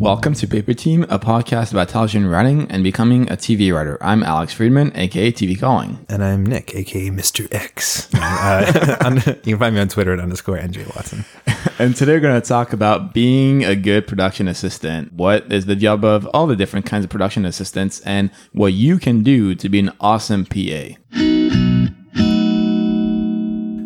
[0.00, 3.98] Welcome to Paper Team, a podcast about television writing and becoming a TV writer.
[4.00, 6.06] I'm Alex Friedman, aka TV Calling.
[6.08, 7.46] And I'm Nick, aka Mr.
[7.52, 8.08] X.
[8.14, 11.26] Uh, you can find me on Twitter at underscore NJ Watson.
[11.78, 15.12] And today we're going to talk about being a good production assistant.
[15.12, 18.98] What is the job of all the different kinds of production assistants and what you
[18.98, 21.39] can do to be an awesome PA.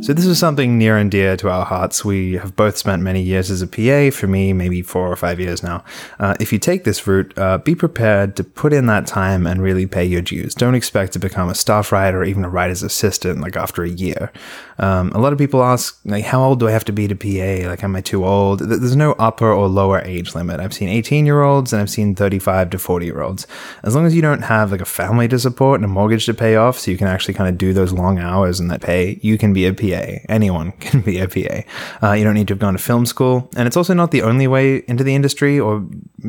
[0.04, 2.04] So this is something near and dear to our hearts.
[2.04, 4.14] We have both spent many years as a PA.
[4.14, 5.82] For me, maybe four or five years now.
[6.20, 9.62] Uh, if you take this route, uh, be prepared to put in that time and
[9.62, 10.54] really pay your dues.
[10.54, 13.88] Don't expect to become a staff writer or even a writer's assistant like after a
[13.88, 14.30] year.
[14.78, 17.14] Um, a lot of people ask, like, how old do I have to be to
[17.14, 17.68] PA?
[17.68, 18.60] Like, am I too old?
[18.60, 20.60] There's no upper or lower age limit.
[20.60, 23.46] I've seen 18 year olds and I've seen 35 to 40 year olds.
[23.82, 26.34] As long as you don't have like a family to support and a mortgage to
[26.34, 29.18] pay off, so you can actually kind of do those long hours and that pay,
[29.22, 30.18] you can be a PA.
[30.28, 31.62] Anyone can be a PA.
[32.06, 33.48] Uh, you don't need to have gone to film school.
[33.56, 35.80] And it's also not the only way into the industry or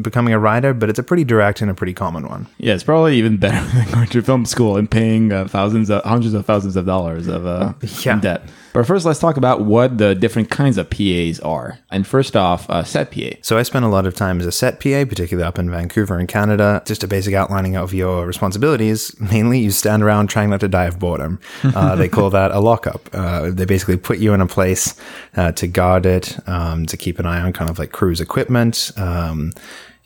[0.01, 2.47] becoming a writer, but it's a pretty direct and a pretty common one.
[2.57, 6.03] Yeah, it's probably even better than going to film school and paying uh, thousands, of,
[6.03, 8.19] hundreds of thousands of dollars of uh, Yeah.
[8.19, 8.34] debt.
[8.73, 11.79] But first, let's talk about what the different kinds of PAs are.
[11.91, 13.37] And first off, uh, set PA.
[13.41, 16.19] So I spent a lot of time as a set PA, particularly up in Vancouver
[16.19, 16.83] in Canada.
[16.85, 19.17] Just a basic outlining of your responsibilities.
[19.31, 21.39] Mainly, you stand around trying not to die of boredom.
[21.63, 23.09] Uh, they call that a lockup.
[23.13, 24.93] Uh, they basically put you in a place
[25.37, 28.91] uh, to guard it, um, to keep an eye on kind of like crew's equipment.
[28.97, 29.53] Um,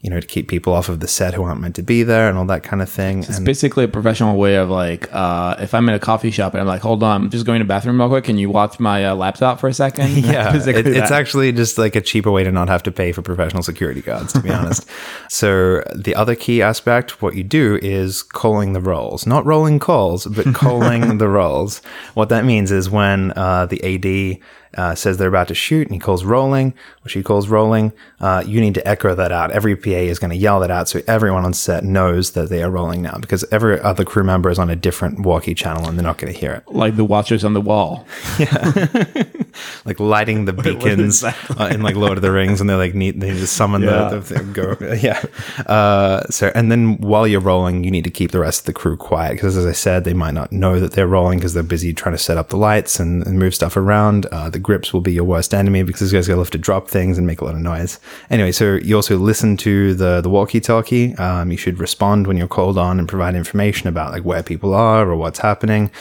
[0.02, 2.30] you know, to keep people off of the set who aren't meant to be there
[2.30, 3.20] and all that kind of thing.
[3.20, 6.54] It's And basically a professional way of like, uh, if I'm in a coffee shop
[6.54, 8.24] and I'm like, hold on, I'm just going to the bathroom real quick.
[8.24, 10.12] Can you watch my uh, laptop for a second?
[10.18, 13.22] yeah, it, it's actually just like a cheaper way to not have to pay for
[13.22, 14.88] professional security guards, to be honest.
[15.30, 20.26] So the other key aspect, what you do is calling the rolls, not rolling calls,
[20.26, 21.82] but calling the rolls.
[22.14, 24.42] What that means is when uh, the AD
[24.78, 28.44] uh, says they're about to shoot and he calls rolling, which he calls rolling, uh,
[28.46, 29.52] you need to echo that out.
[29.52, 32.62] Every PA is going to yell that out so everyone on set knows that they
[32.64, 35.98] are rolling now because every other crew member is on a different walkie channel and
[35.98, 36.64] they're not going to hear it.
[36.74, 38.06] like the watchers on the wall.
[38.40, 39.26] yeah.
[39.86, 41.34] like lighting the beacons uh,
[41.72, 44.10] in like Lord of the Rings, and they're like need they just summon Yeah.
[44.10, 45.22] the, the go yeah.
[45.66, 48.74] Uh, so and then while you're rolling, you need to keep the rest of the
[48.74, 51.64] crew quiet because as I said, they might not know that they're rolling because they're
[51.64, 54.26] busy trying to set up the lights and, and move stuff around.
[54.32, 56.90] Uh, the grips will be your worst enemy because these guys gonna have to drop
[56.90, 58.00] things and make a lot of noise.
[58.30, 61.16] Anyway, so you also listen to the the walkie-talkie.
[61.16, 64.74] Um, you should respond when you're called on and provide information about like where people
[64.74, 65.92] are or what's happening.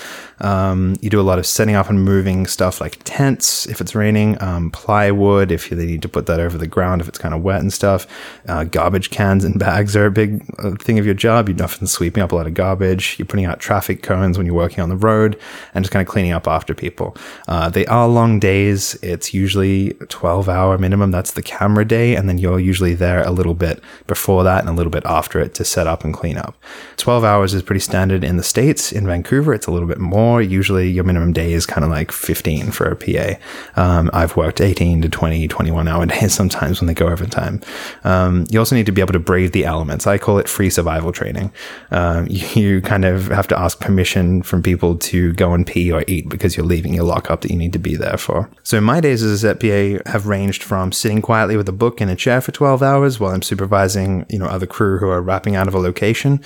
[0.41, 3.95] Um, you do a lot of setting up and moving stuff like tents if it's
[3.95, 7.35] raining, um, plywood if they need to put that over the ground if it's kind
[7.35, 8.07] of wet and stuff.
[8.49, 11.49] Uh, garbage cans and bags are a big uh, thing of your job.
[11.49, 13.19] You're often sweeping up a lot of garbage.
[13.19, 15.39] You're putting out traffic cones when you're working on the road
[15.75, 17.17] and just kind of cleaning up after people.
[17.47, 18.47] Uh, they are long days.
[18.48, 21.10] It's usually 12 hour minimum.
[21.10, 22.16] That's the camera day.
[22.16, 25.41] And then you're usually there a little bit before that and a little bit after
[25.41, 26.56] it to set up and clean up.
[26.97, 28.92] 12 hours is pretty standard in the States.
[28.92, 30.41] In Vancouver, it's a little bit more.
[30.41, 33.38] Usually your minimum day is kind of like 15 for a PA.
[33.76, 37.60] Um, I've worked 18 to 20, 21 hour days sometimes when they go overtime.
[38.04, 40.06] Um, you also need to be able to brave the elements.
[40.06, 41.53] I call it free survival training.
[41.91, 46.04] Um, you kind of have to ask permission from people to go and pee or
[46.06, 48.38] eat because you're leaving your lockup that you need to be there for.
[48.62, 52.00] So my days as a set PA have ranged from sitting quietly with a book
[52.00, 55.22] in a chair for 12 hours while I'm supervising, you know, other crew who are
[55.22, 56.41] wrapping out of a location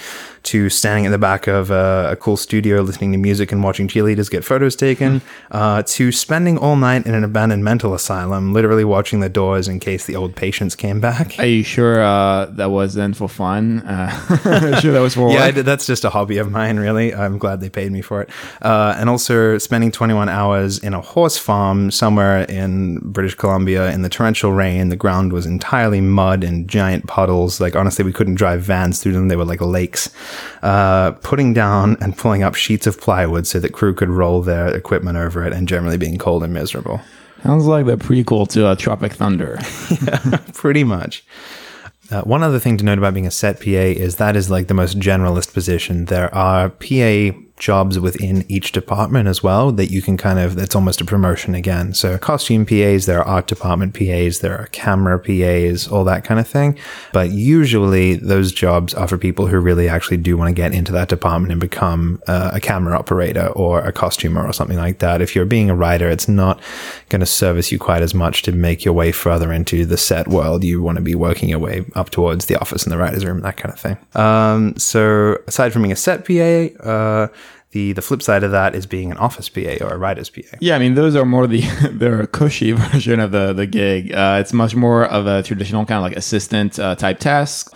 [0.44, 3.86] to standing at the back of a, a cool studio listening to music and watching
[3.88, 5.20] cheerleaders get photos taken
[5.50, 9.78] uh, to spending all night in an abandoned mental asylum, literally watching the doors in
[9.80, 11.38] case the old patients came back.
[11.38, 13.80] Are you sure uh, that wasn't for fun?
[13.80, 17.14] Uh, sure that was for Yeah, did- that's just a hobby of mine, really.
[17.14, 18.30] I'm glad they paid me for it.
[18.60, 24.02] Uh, and also spending 21 hours in a horse farm somewhere in British Columbia in
[24.02, 24.88] the torrential rain.
[24.88, 27.60] The ground was entirely mud and giant puddles.
[27.60, 29.28] Like, honestly, we couldn't drive vans through them.
[29.28, 30.10] They were like lakes.
[30.62, 34.68] Uh, putting down and pulling up sheets of plywood so that crew could roll their
[34.68, 37.00] equipment over it and generally being cold and miserable.
[37.42, 39.58] Sounds like the prequel to uh, Tropic Thunder.
[40.54, 41.24] Pretty much.
[42.10, 44.68] Uh, one other thing to note about being a set PA is that is like
[44.68, 46.04] the most generalist position.
[46.04, 50.74] There are PA jobs within each department as well that you can kind of, it's
[50.74, 51.94] almost a promotion again.
[51.94, 56.40] So costume PAs, there are art department PAs, there are camera PAs, all that kind
[56.40, 56.76] of thing.
[57.12, 60.90] But usually those jobs are for people who really actually do want to get into
[60.92, 65.22] that department and become uh, a camera operator or a costumer or something like that.
[65.22, 66.60] If you're being a writer, it's not
[67.10, 70.26] going to service you quite as much to make your way further into the set
[70.26, 70.64] world.
[70.64, 73.40] You want to be working your way up towards the office and the writer's room,
[73.42, 73.96] that kind of thing.
[74.14, 77.28] Um, so aside from being a set PA, uh,
[77.72, 80.42] The the flip side of that is being an office PA or a writer's PA.
[80.60, 84.12] Yeah, I mean those are more the they're a cushy version of the the gig.
[84.12, 87.74] Uh, it's much more of a traditional kind of like assistant uh, type task.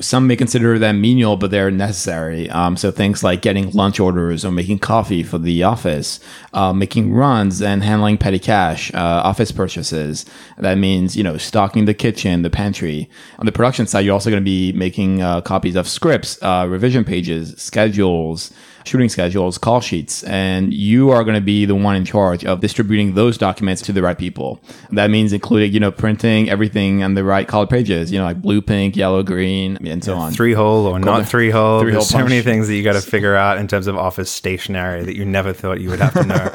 [0.00, 2.50] Some may consider them menial, but they're necessary.
[2.50, 6.18] Um, so things like getting lunch orders or making coffee for the office,
[6.52, 10.26] uh, making runs and handling petty cash, uh, office purchases.
[10.58, 13.08] That means, you know, stocking the kitchen, the pantry.
[13.38, 16.66] On the production side, you're also going to be making uh, copies of scripts, uh,
[16.68, 18.52] revision pages, schedules,
[18.86, 22.60] shooting schedules, call sheets, and you are going to be the one in charge of
[22.60, 24.60] distributing those documents to the right people.
[24.90, 28.40] That means including, you know, printing everything on the right color pages, you know, like
[28.40, 30.32] blue, pink, yellow, green, and so on.
[30.32, 31.80] Three hole or not three hole.
[31.80, 34.30] Three-hole There's so many things that you got to figure out in terms of office
[34.30, 36.52] stationery that you never thought you would have to know.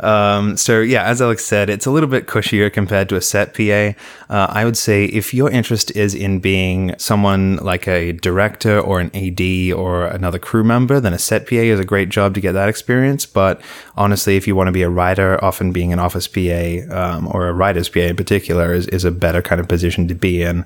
[0.08, 3.54] um, so yeah, as Alex said, it's a little bit cushier compared to a set
[3.54, 3.98] PA.
[4.32, 9.00] Uh, I would say if your interest is in being someone like a director or
[9.00, 12.40] an AD or another crew member, then a set PA is a great job to
[12.40, 13.26] get that experience.
[13.26, 13.60] But
[13.96, 17.48] honestly, if you want to be a writer, often being an office PA um, or
[17.48, 20.64] a writer's PA in particular is, is a better kind of position to be in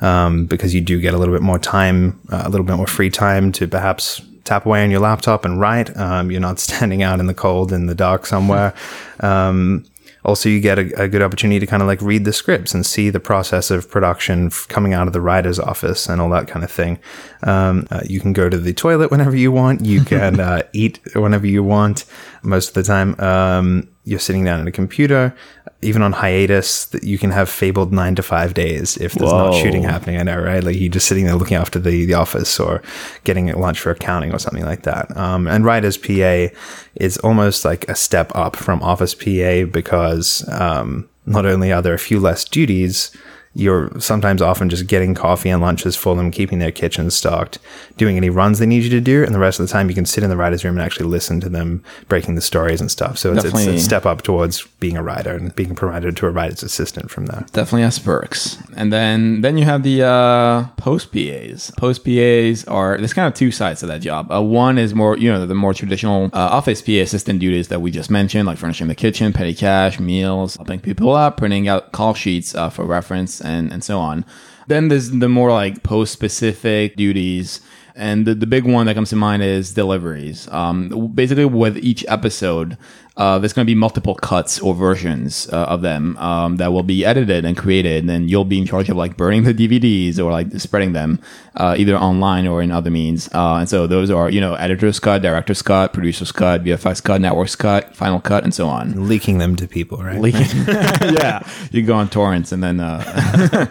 [0.00, 2.86] um, because you do get a little bit more time, uh, a little bit more
[2.86, 5.96] free time to perhaps tap away on your laptop and write.
[5.96, 8.74] Um, you're not standing out in the cold in the dark somewhere.
[9.20, 9.84] Um,
[10.24, 12.84] also, you get a, a good opportunity to kind of like read the scripts and
[12.84, 16.64] see the process of production coming out of the writer's office and all that kind
[16.64, 16.98] of thing.
[17.42, 19.84] Um, uh, you can go to the toilet whenever you want.
[19.84, 22.04] You can uh, eat whenever you want.
[22.42, 25.34] Most of the time, um, you're sitting down at a computer.
[25.82, 29.54] Even on hiatus, that you can have fabled nine to five days if there's not
[29.54, 30.18] shooting happening.
[30.18, 30.62] I know, right?
[30.62, 32.82] Like you're just sitting there looking after the, the office or
[33.24, 35.14] getting lunch for accounting or something like that.
[35.16, 36.54] Um, and writer's PA
[36.96, 41.94] is almost like a step up from office PA because um, not only are there
[41.94, 43.16] a few less duties,
[43.54, 47.58] you're sometimes often just getting coffee and lunches for them, keeping their kitchen stocked,
[47.96, 49.94] doing any runs they need you to do, and the rest of the time you
[49.94, 52.90] can sit in the writer's room and actually listen to them breaking the stories and
[52.90, 53.18] stuff.
[53.18, 56.30] So it's, it's a step up towards being a writer and being promoted to a
[56.30, 57.44] writer's assistant from there.
[57.52, 58.56] definitely has perks.
[58.76, 61.72] And then then you have the uh, post PAs.
[61.76, 64.30] Post PAs are there's kind of two sides to that job.
[64.30, 67.80] Uh, one is more you know the more traditional uh, office PA assistant duties that
[67.80, 71.92] we just mentioned, like furnishing the kitchen, petty cash, meals, helping people up, printing out
[71.92, 74.24] call sheets uh, for reference, and and so on.
[74.68, 77.60] Then there's the more like post specific duties.
[77.96, 80.48] And the, the big one that comes to mind is deliveries.
[80.48, 82.78] Um, basically, with each episode,
[83.16, 86.82] uh, there's going to be multiple cuts or versions uh, of them um, that will
[86.82, 90.30] be edited and created, and you'll be in charge of like burning the DVDs or
[90.30, 91.20] like spreading them
[91.56, 93.28] uh, either online or in other means.
[93.34, 97.20] Uh, and so those are you know editor's cut, director's cut, producer's cut, VFX cut,
[97.20, 99.08] network's cut, final cut, and so on.
[99.08, 100.20] Leaking them to people, right?
[100.20, 103.00] Leaking- yeah, you go on torrents and then uh,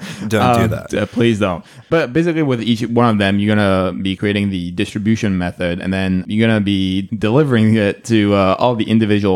[0.28, 1.10] Don't do um, that.
[1.12, 1.66] please don't.
[1.90, 5.92] But basically, with each one of them, you're gonna be creating the distribution method, and
[5.92, 8.86] then you're gonna be delivering it to uh, all the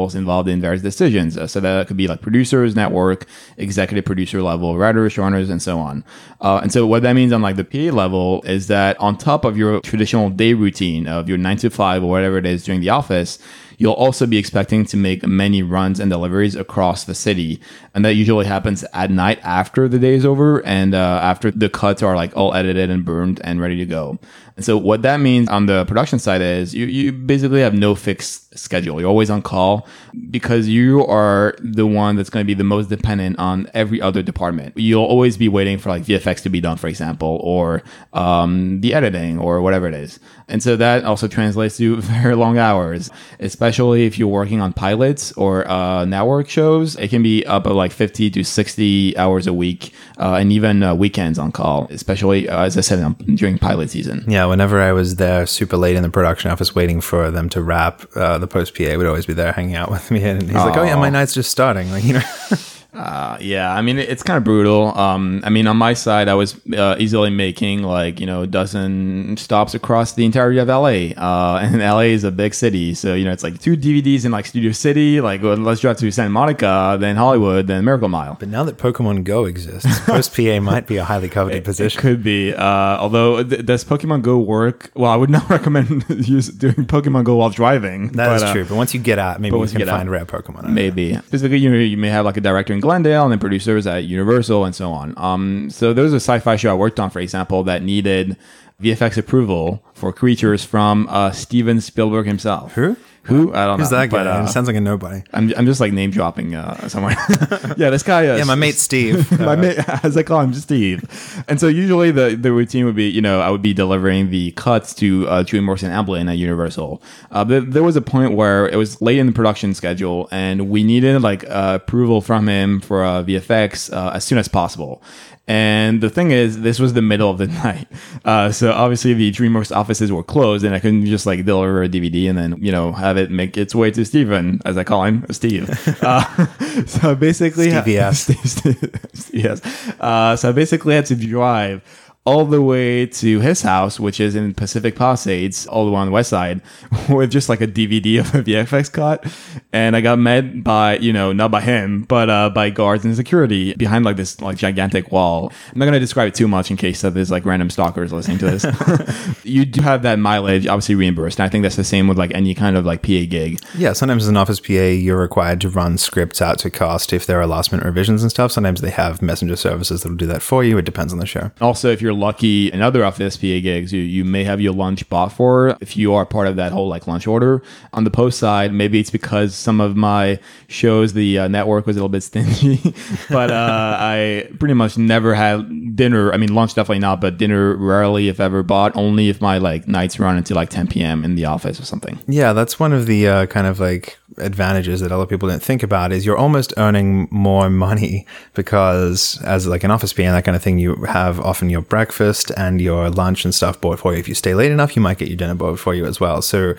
[0.04, 1.38] individuals involved in various decisions.
[1.38, 3.26] Uh, so that could be like producers, network,
[3.58, 6.04] executive producer level, writers, showrunners, and so on.
[6.42, 9.46] Uh, and so what that means on like the PA level is that on top
[9.46, 12.82] of your traditional day routine of your nine to five or whatever it is during
[12.82, 13.40] the office,
[13.84, 17.60] you'll also be expecting to make many runs and deliveries across the city.
[17.94, 21.68] And that usually happens at night after the day is over and uh, after the
[21.68, 24.20] cuts are like all edited and burned and ready to go.
[24.56, 27.94] And so what that means on the production side is you, you basically have no
[27.94, 29.02] fixed schedule.
[29.02, 29.86] You're always on call
[30.30, 34.24] because you are the one that's going to be the most dependent on every other
[34.24, 34.78] department.
[34.78, 38.94] You'll always be waiting for like VFX to be done, for example, or um, the
[38.94, 40.20] editing or whatever it is.
[40.48, 43.10] And so that also translates to very long hours,
[43.40, 46.96] especially if you're working on pilots or uh, network shows.
[46.96, 50.84] It can be up at like 50 to 60 hours a week uh, and even
[50.84, 54.26] uh, weekends on call, especially, uh, as I said, um, during pilot season.
[54.28, 57.62] Yeah, whenever I was there super late in the production office waiting for them to
[57.62, 60.24] wrap, uh, the post PA would always be there hanging out with me.
[60.24, 61.92] And he's like, oh, yeah, my night's just starting.
[61.92, 62.24] Like, you know,
[62.94, 64.98] Uh, yeah, I mean it's kind of brutal.
[64.98, 68.48] Um, I mean on my side, I was uh, easily making like you know a
[68.48, 73.14] dozen stops across the entirety of LA, uh, and LA is a big city, so
[73.14, 76.12] you know it's like two DVDs in like Studio City, like well, let's drive to
[76.12, 78.38] Santa Monica, then Hollywood, then Miracle Mile.
[78.40, 81.98] but now that Pokemon Go exists, post PA might be a highly coveted position.
[81.98, 82.54] It could be.
[82.54, 84.92] Uh, although, th- does Pokemon Go work?
[84.96, 88.12] Well, I would not recommend use, doing Pokemon Go while driving.
[88.14, 88.66] That but, is uh, true.
[88.66, 90.70] But once you get out, maybe you once you can get out, find rare Pokemon.
[90.70, 91.16] Maybe.
[91.16, 94.04] Specifically, you, know, you may have like a director in Glendale and then producers at
[94.04, 95.14] Universal and so on.
[95.16, 98.36] Um, so there was a sci-fi show I worked on, for example, that needed
[98.84, 102.74] VFX approval for creatures from uh, Steven Spielberg himself.
[102.74, 102.98] Who?
[103.24, 103.54] Who?
[103.54, 104.00] I don't Who's know.
[104.00, 104.18] that guy?
[104.18, 105.24] But, uh, it sounds like a nobody.
[105.32, 107.16] I'm, I'm just like name dropping uh, somewhere.
[107.78, 108.28] yeah, this guy.
[108.28, 109.32] Uh, Yeah, my mate Steve.
[109.40, 111.44] my mate, as I call him, Steve.
[111.48, 114.52] And so usually the, the routine would be, you know, I would be delivering the
[114.52, 117.02] cuts to uh, Julie Morrison Amblin at Universal.
[117.32, 120.70] Uh, but there was a point where it was late in the production schedule, and
[120.70, 125.02] we needed like uh, approval from him for uh, VFX uh, as soon as possible.
[125.46, 127.88] And the thing is, this was the middle of the night.
[128.24, 131.90] Uh, so obviously the DreamWorks offices were closed and I couldn't just like deliver a
[131.90, 135.04] DVD and then, you know, have it make its way to Steven, as I call
[135.04, 135.70] him, Steve.
[136.04, 136.48] Uh,
[136.86, 138.00] so basically, Stevie.
[138.14, 139.62] Steve, Steve, yes.
[140.00, 141.82] Uh, so I basically had to drive
[142.26, 146.08] all the way to his house, which is in Pacific Palisades, all the way on
[146.08, 146.62] the west side,
[147.10, 149.26] with just like a DVD of a VFX cut.
[149.74, 153.16] And I got met by, you know, not by him, but uh, by guards and
[153.16, 155.52] security behind like this like gigantic wall.
[155.72, 158.14] I'm not going to describe it too much in case that there's like random stalkers
[158.14, 159.44] listening to this.
[159.44, 161.40] you do have that mileage obviously reimbursed.
[161.40, 163.60] And I think that's the same with like any kind of like PA gig.
[163.76, 167.26] Yeah, sometimes as an office PA, you're required to run scripts out to cast if
[167.26, 168.54] there are last minute revisions and stuff.
[168.54, 170.78] Sometimes they have messenger services that'll do that for you.
[170.78, 171.52] It depends on the show.
[171.60, 175.08] Also, if you're lucky in other office PA gigs, you, you may have your lunch
[175.10, 177.62] bought for if you are part of that whole like lunch order.
[177.94, 181.96] On the post side, maybe it's because some of my shows, the uh, network was
[181.96, 182.94] a little bit stingy,
[183.30, 186.32] but uh, I pretty much never had dinner.
[186.34, 189.88] I mean, lunch definitely not, but dinner rarely, if ever, bought only if my like
[189.88, 191.24] nights run until like 10 p.m.
[191.24, 192.20] in the office or something.
[192.28, 195.84] Yeah, that's one of the uh, kind of like advantages that other people don't think
[195.84, 200.46] about is you're almost earning more money because as like an office PA and that
[200.46, 204.14] kind of thing, you have often your breakfast and your lunch and stuff bought for
[204.14, 204.20] you.
[204.20, 206.42] If you stay late enough, you might get your dinner bought for you as well.
[206.42, 206.74] So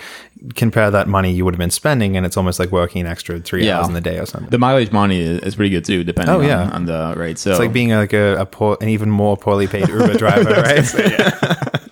[0.57, 3.41] compare that money you would have been spending and it's almost like working an extra
[3.41, 3.79] three Yeah.
[3.79, 4.51] hours in the day or something.
[4.51, 6.63] The mileage money is, pretty good too, depending Oh, yeah.
[6.65, 7.39] on, on the rate.
[7.39, 10.51] So It's like being like a, a poor, an even more poorly paid Uber driver,
[10.51, 10.85] right?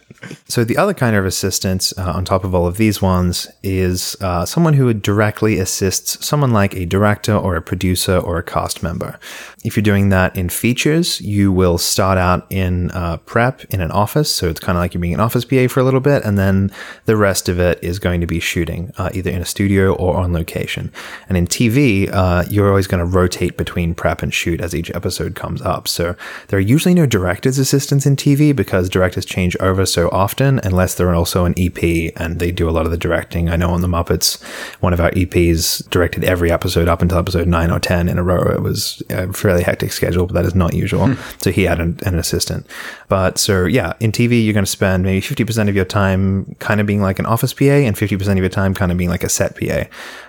[0.52, 4.18] So the other kind of assistant uh, on top of all of these ones is
[4.20, 8.82] uh, someone who directly assists someone like a director or a producer or a cast
[8.82, 9.18] member.
[9.64, 13.90] If you're doing that in features, you will start out in uh, prep in an
[13.92, 14.34] office.
[14.34, 16.36] So it's kind of like you're being an office PA for a little bit, and
[16.36, 16.70] then
[17.06, 20.18] the rest of it is going to be shooting uh, either in a studio or
[20.18, 20.92] on location.
[21.30, 24.90] And in TV, uh, you're always going to rotate between prep and shoot as each
[24.90, 25.88] episode comes up.
[25.88, 26.14] So
[26.48, 30.94] there are usually no director's assistants in TV because directors change over so often, unless
[30.94, 33.48] they're also an EP and they do a lot of the directing.
[33.48, 34.42] I know on the Muppets,
[34.80, 38.22] one of our EPs directed every episode up until episode nine or 10 in a
[38.22, 38.42] row.
[38.52, 41.14] It was a fairly hectic schedule, but that is not usual.
[41.38, 42.66] So he had an, an assistant.
[43.08, 46.80] But so yeah, in TV, you're going to spend maybe 50% of your time kind
[46.80, 49.24] of being like an office PA and 50% of your time kind of being like
[49.24, 49.84] a set PA.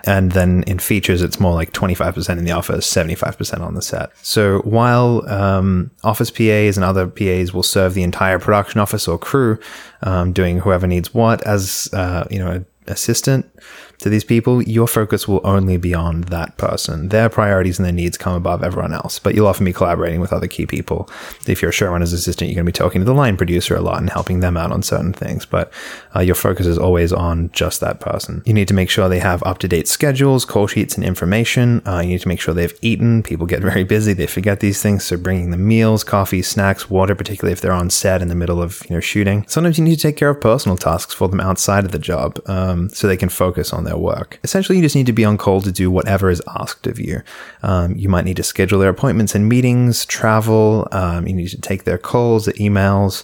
[0.05, 4.11] And then in features, it's more like 25% in the office, 75% on the set.
[4.21, 9.17] So while um, office PAs and other PAs will serve the entire production office or
[9.17, 9.59] crew,
[10.03, 13.49] um, doing whoever needs what as, uh, you know, an assistant
[13.99, 17.09] to these people, your focus will only be on that person.
[17.09, 20.33] Their priorities and their needs come above everyone else, but you'll often be collaborating with
[20.33, 21.09] other key people.
[21.47, 23.81] If you're a showrunner's assistant, you're going to be talking to the line producer a
[23.81, 25.71] lot and helping them out on certain things, but
[26.15, 28.41] uh, your focus is always on just that person.
[28.45, 31.81] You need to make sure they have up to date schedules, call sheets, and information.
[31.87, 33.23] Uh, you need to make sure they've eaten.
[33.23, 37.15] People get very busy, they forget these things, so bringing them meals, coffee, snacks, water,
[37.15, 39.45] particularly if they're on set in the middle of you know shooting.
[39.47, 42.39] Sometimes you need to take care of personal tasks for them outside of the job,
[42.47, 44.39] um, so they can focus on their work.
[44.43, 47.21] Essentially, you just need to be on call to do whatever is asked of you.
[47.61, 50.87] Um, you might need to schedule their appointments and meetings, travel.
[50.91, 53.23] Um, you need to take their calls, their emails,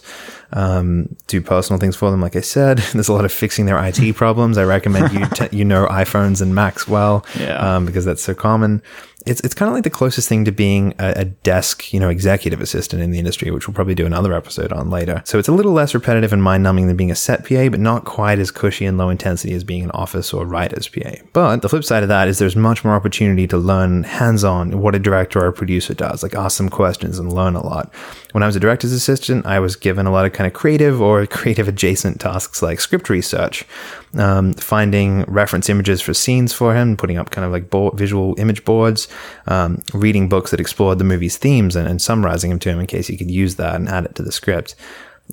[0.52, 2.20] um, do personal things for them.
[2.20, 4.58] Like I said, there's a lot of fixing their IT problems.
[4.58, 7.76] I recommend you t- you know iPhones and Macs well, Yeah.
[7.76, 8.82] um, because that's so common.
[9.26, 12.08] It's it's kind of like the closest thing to being a, a desk, you know,
[12.08, 15.20] executive assistant in the industry, which we'll probably do another episode on later.
[15.26, 17.80] So it's a little less repetitive and mind numbing than being a set PA, but
[17.80, 21.10] not quite as cushy and low intensity as being an office or writer's PA.
[21.34, 24.80] But the flip side of that is there's much more opportunity to learn hands on
[24.80, 27.92] what a director or a producer does, like ask some questions and learn a lot.
[28.32, 31.02] When I was a director's assistant, I was given a lot of kind of creative
[31.02, 33.66] or creative adjacent tasks like script research,
[34.14, 38.34] um, finding reference images for scenes for him, putting up kind of like board, visual
[38.38, 39.06] image boards,
[39.48, 42.86] um, reading books that explored the movie's themes and, and summarizing them to him in
[42.86, 44.74] case he could use that and add it to the script.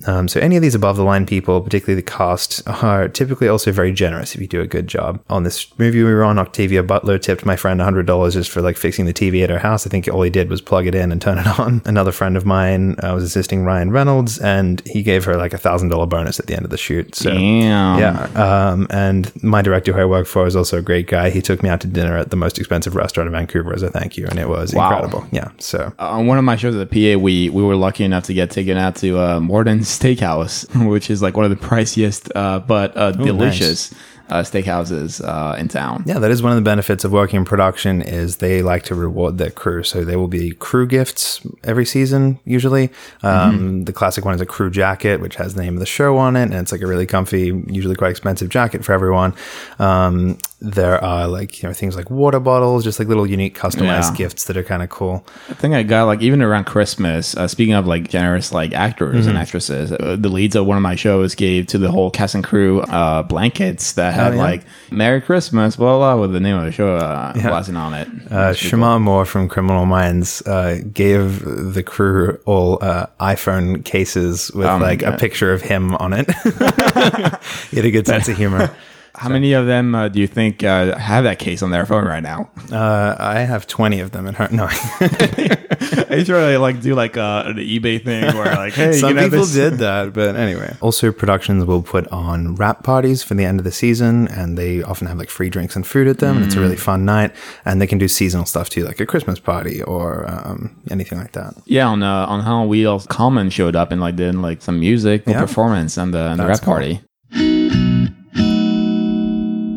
[0.05, 3.71] Um, so any of these above the line people, particularly the cast, are typically also
[3.71, 5.19] very generous if you do a good job.
[5.29, 8.77] On this movie we were on, Octavia Butler tipped my friend $100 just for like
[8.77, 9.87] fixing the TV at her house.
[9.87, 11.81] I think all he did was plug it in and turn it on.
[11.85, 15.57] Another friend of mine uh, was assisting Ryan Reynolds and he gave her like a
[15.57, 17.15] $1,000 bonus at the end of the shoot.
[17.15, 17.99] So Damn.
[17.99, 18.23] yeah.
[18.35, 21.29] Um, and my director who I work for is also a great guy.
[21.29, 23.89] He took me out to dinner at the most expensive restaurant in Vancouver as a
[23.89, 24.27] thank you.
[24.27, 24.91] And it was Wow.
[24.91, 25.27] incredible.
[25.31, 25.49] Yeah.
[25.59, 28.33] So on one of my shows at the PA, we we were lucky enough to
[28.33, 32.59] get taken out to uh, Morton's Steakhouse, which is like one of the priciest uh,
[32.59, 33.93] but uh, delicious
[34.29, 36.03] uh, steakhouses uh, in town.
[36.05, 38.95] Yeah, that is one of the benefits of working in production is they like to
[38.95, 39.83] reward their crew.
[39.83, 42.89] So there will be crew gifts every season, usually.
[43.23, 46.17] Um, The classic one is a crew jacket, which has the name of the show
[46.17, 49.33] on it, and it's like a really comfy, usually quite expensive jacket for everyone.
[49.79, 54.09] Um, there are like you know things like water bottles, just like little unique customized
[54.11, 54.15] Yeah.
[54.15, 55.23] gifts that are kind of cool.
[55.49, 57.35] I think I got like even around Christmas.
[57.37, 60.81] Uh, speaking of like generous like actors and actresses, uh, the leads of one of
[60.83, 64.41] my shows gave to the whole cast and crew uh, blankets that had yeah.
[64.41, 68.07] like "Merry Christmas" blah blah with the name of the show uh, blasting on it.
[68.29, 74.67] Uh, Shemar Moore from Criminal Minds uh, gave the crew all uh, iPhone cases with
[74.67, 76.27] Oh like a picture of him on it.
[77.69, 78.75] he had a good sense of humor.
[79.17, 82.05] How many of them uh, do you think uh, have that case on their phone
[82.05, 82.49] right now?
[82.71, 84.49] Uh, I have 20 of them at home.
[84.51, 89.09] No, I try to like do like uh, an eBay thing where like, hey, some
[89.09, 90.75] can have people did that, but anyway.
[90.81, 94.83] Also, productions will put on wrap parties for the end of the season, and they
[94.83, 97.33] often have like free drinks and food at them, and it's a really fun night.
[97.65, 101.31] And they can do seasonal stuff too, like a Christmas party or um, anything like
[101.33, 101.55] that.
[101.65, 105.23] Yeah, on uh, on Halloween, Wheels, Common showed up and like did like some music
[105.25, 105.39] Yeah.
[105.41, 106.73] performance and the, and the wrap cool.
[106.73, 107.01] party.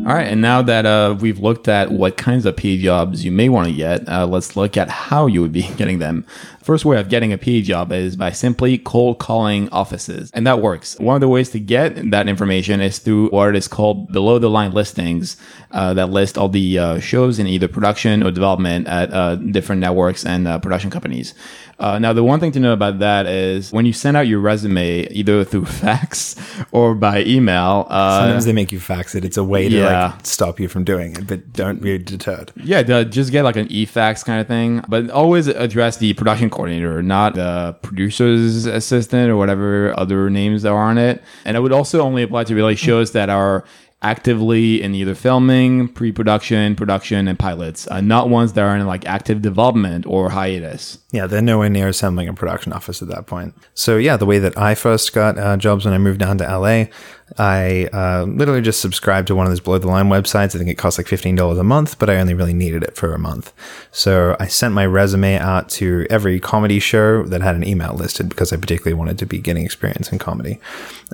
[0.03, 3.31] All right, and now that uh, we've looked at what kinds of PE jobs you
[3.31, 6.25] may want to get, uh, let's look at how you would be getting them.
[6.63, 10.59] First way of getting a PE job is by simply cold calling offices, and that
[10.59, 10.97] works.
[10.97, 14.49] One of the ways to get that information is through what is called below the
[14.49, 15.37] line listings
[15.69, 19.81] uh, that list all the uh, shows in either production or development at uh, different
[19.81, 21.35] networks and uh, production companies.
[21.81, 24.39] Uh, now, the one thing to know about that is when you send out your
[24.39, 26.35] resume, either through fax
[26.71, 29.25] or by email, uh, Sometimes they make you fax it.
[29.25, 30.11] It's a way to yeah.
[30.11, 32.51] like stop you from doing it, but don't be deterred.
[32.63, 37.01] Yeah, just get like an e-fax kind of thing, but always address the production coordinator,
[37.01, 41.23] not the producer's assistant or whatever other names that are on it.
[41.45, 43.65] And it would also only apply to really shows that are
[44.01, 49.05] actively in either filming, pre-production, production, and pilots, uh, not ones that are in like
[49.05, 50.97] active development or hiatus.
[51.11, 53.53] Yeah, they're nowhere near assembling a production office at that point.
[53.73, 56.43] So yeah, the way that I first got uh, jobs when I moved down to
[56.45, 56.85] LA,
[57.37, 60.55] I uh, literally just subscribed to one of those below the line websites.
[60.55, 62.95] I think it cost like fifteen dollars a month, but I only really needed it
[62.95, 63.53] for a month.
[63.91, 68.29] So I sent my resume out to every comedy show that had an email listed
[68.29, 70.59] because I particularly wanted to be getting experience in comedy.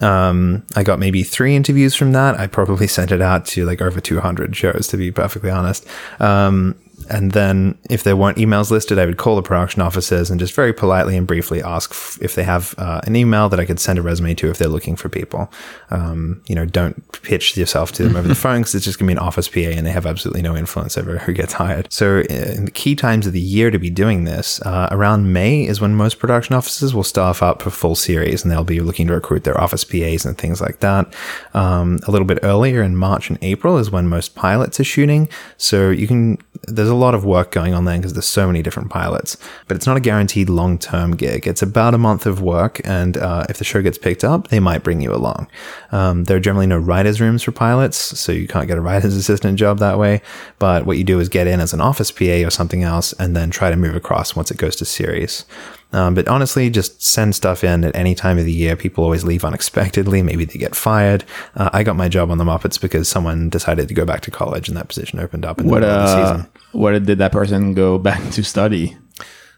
[0.01, 2.39] Um, I got maybe three interviews from that.
[2.39, 5.87] I probably sent it out to like over two hundred shows, to be perfectly honest.
[6.19, 6.75] Um,
[7.09, 10.53] and then if there weren't emails listed, I would call the production offices and just
[10.53, 13.79] very politely and briefly ask f- if they have uh, an email that I could
[13.79, 15.51] send a resume to if they're looking for people.
[15.89, 19.07] Um, you know, don't pitch yourself to them over the phone because it's just going
[19.07, 21.91] to be an office PA and they have absolutely no influence over who gets hired.
[21.91, 25.31] So uh, in the key times of the year to be doing this, uh, around
[25.31, 28.79] May is when most production offices will staff up for full series and they'll be
[28.79, 31.13] looking to recruit their office PAs and things like that.
[31.53, 35.29] Um, a little bit earlier in March and April is when most pilots are shooting.
[35.57, 38.61] So you can, there's a lot of work going on there because there's so many
[38.61, 41.47] different pilots, but it's not a guaranteed long term gig.
[41.47, 42.81] It's about a month of work.
[42.83, 45.47] And uh, if the show gets picked up, they might bring you along.
[45.91, 49.15] Um, there are generally no writers' rooms for pilots, so you can't get a writer's
[49.23, 50.21] assistant job that way.
[50.59, 53.35] But what you do is get in as an office PA or something else and
[53.35, 55.45] then try to move across once it goes to series.
[55.93, 58.75] Um, but honestly, just send stuff in at any time of the year.
[58.75, 60.21] People always leave unexpectedly.
[60.21, 61.23] Maybe they get fired.
[61.55, 64.31] Uh, I got my job on the Muppets because someone decided to go back to
[64.31, 66.49] college and that position opened up in What the middle of the uh, season.
[66.73, 68.97] what did that person go back to study?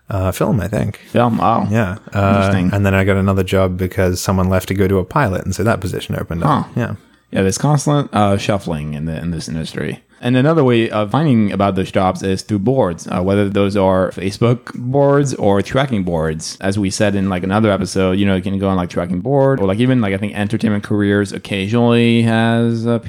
[0.10, 0.98] Uh, film, I think.
[0.98, 1.38] Film.
[1.38, 1.68] Wow.
[1.70, 1.98] Yeah.
[2.14, 2.74] Uh, Interesting.
[2.74, 5.54] and then I got another job because someone left to go to a pilot, and
[5.54, 6.66] so that position opened up.
[6.66, 6.72] Huh.
[6.76, 6.96] Yeah.
[7.32, 10.04] Yeah, there's constant uh, shuffling in the in this industry.
[10.22, 14.12] And another way of finding about those jobs is through boards, uh, whether those are
[14.12, 16.58] Facebook boards or tracking boards.
[16.62, 19.22] As we said in like another episode, you know, you can go on like tracking
[19.22, 23.06] board or like even like I think Entertainment Careers occasionally has uh, PA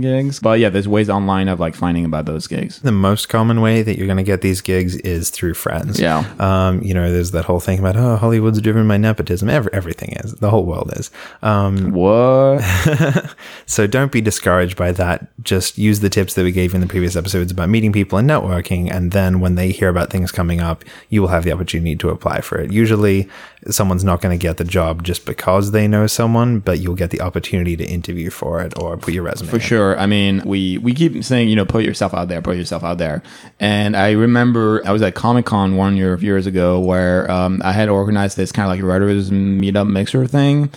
[0.00, 0.40] gigs.
[0.40, 2.80] But yeah, there's ways online of like finding about those gigs.
[2.80, 6.00] The most common way that you're going to get these gigs is through friends.
[6.00, 6.24] Yeah.
[6.38, 9.48] Um, you know, there's that whole thing about, oh, Hollywood's driven by nepotism.
[9.48, 10.34] Every, everything is.
[10.34, 11.10] The whole world is.
[11.42, 12.62] Um, What?
[13.66, 15.28] so don't be discouraged by that.
[15.42, 18.28] Just use the tips that we gave in the previous episodes about meeting people and
[18.28, 18.92] networking.
[18.92, 22.10] And then when they hear about things coming up, you will have the opportunity to
[22.10, 22.70] apply for it.
[22.70, 23.28] Usually
[23.70, 27.10] someone's not going to get the job just because they know someone, but you'll get
[27.10, 29.48] the opportunity to interview for it or put your resume.
[29.48, 29.98] For sure.
[29.98, 32.98] I mean, we we keep saying, you know, put yourself out there, put yourself out
[32.98, 33.22] there.
[33.58, 37.62] And I remember I was at Comic Con one year of years ago where um,
[37.64, 40.70] I had organized this kind of like writers meetup mixer thing.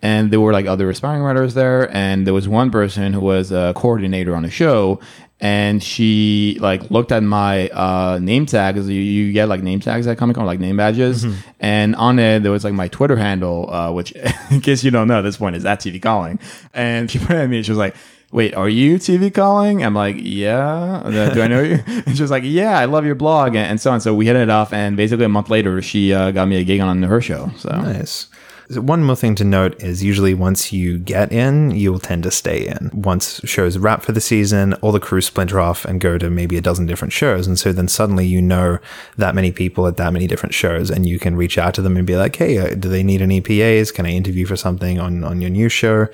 [0.00, 3.50] And there were like other aspiring writers there, and there was one person who was
[3.50, 5.00] a coordinator on the show,
[5.40, 8.88] and she like looked at my uh, name tags.
[8.88, 11.26] You, you get like name tags at Comic Con, like name badges,
[11.58, 14.12] and on it there was like my Twitter handle, uh, which
[14.50, 16.38] in case you don't know at this point is at TV Calling,
[16.72, 17.56] and she put it at me.
[17.56, 17.96] and She was like,
[18.30, 19.82] wait, are you TV calling?
[19.82, 21.02] I'm like, yeah.
[21.04, 21.82] Uh, Do I know you?
[22.06, 24.00] And she was like, yeah, I love your blog and, and so on.
[24.00, 26.64] So we hit it off, and basically a month later, she uh, got me a
[26.64, 27.50] gig on her show.
[27.56, 28.28] So Nice.
[28.70, 32.30] One more thing to note is usually once you get in, you will tend to
[32.30, 32.90] stay in.
[32.92, 36.58] Once shows wrap for the season, all the crew splinter off and go to maybe
[36.58, 37.46] a dozen different shows.
[37.46, 38.78] And so then suddenly you know
[39.16, 41.96] that many people at that many different shows and you can reach out to them
[41.96, 43.90] and be like, hey, uh, do they need any PAs?
[43.90, 46.06] Can I interview for something on, on your new show?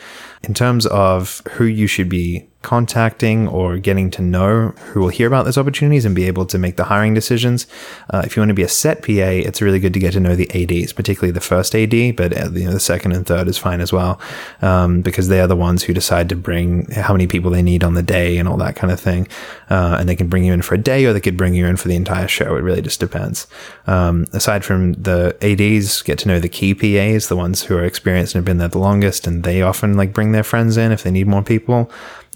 [0.44, 5.28] In terms of who you should be contacting or getting to know who will hear
[5.28, 7.66] about those opportunities and be able to make the hiring decisions.
[8.10, 10.20] Uh, if you want to be a set PA, it's really good to get to
[10.20, 13.46] know the ADs, particularly the first AD, but uh, you know, the second and third
[13.46, 14.18] is fine as well,
[14.62, 17.84] um, because they are the ones who decide to bring how many people they need
[17.84, 19.28] on the day and all that kind of thing.
[19.68, 21.66] Uh, and they can bring you in for a day or they could bring you
[21.66, 22.56] in for the entire show.
[22.56, 23.46] It really just depends.
[23.86, 27.84] Um, aside from the ADs, get to know the key PAs, the ones who are
[27.84, 30.92] experienced and have been there the longest, and they often like bring their friends in
[30.92, 31.90] if they need more people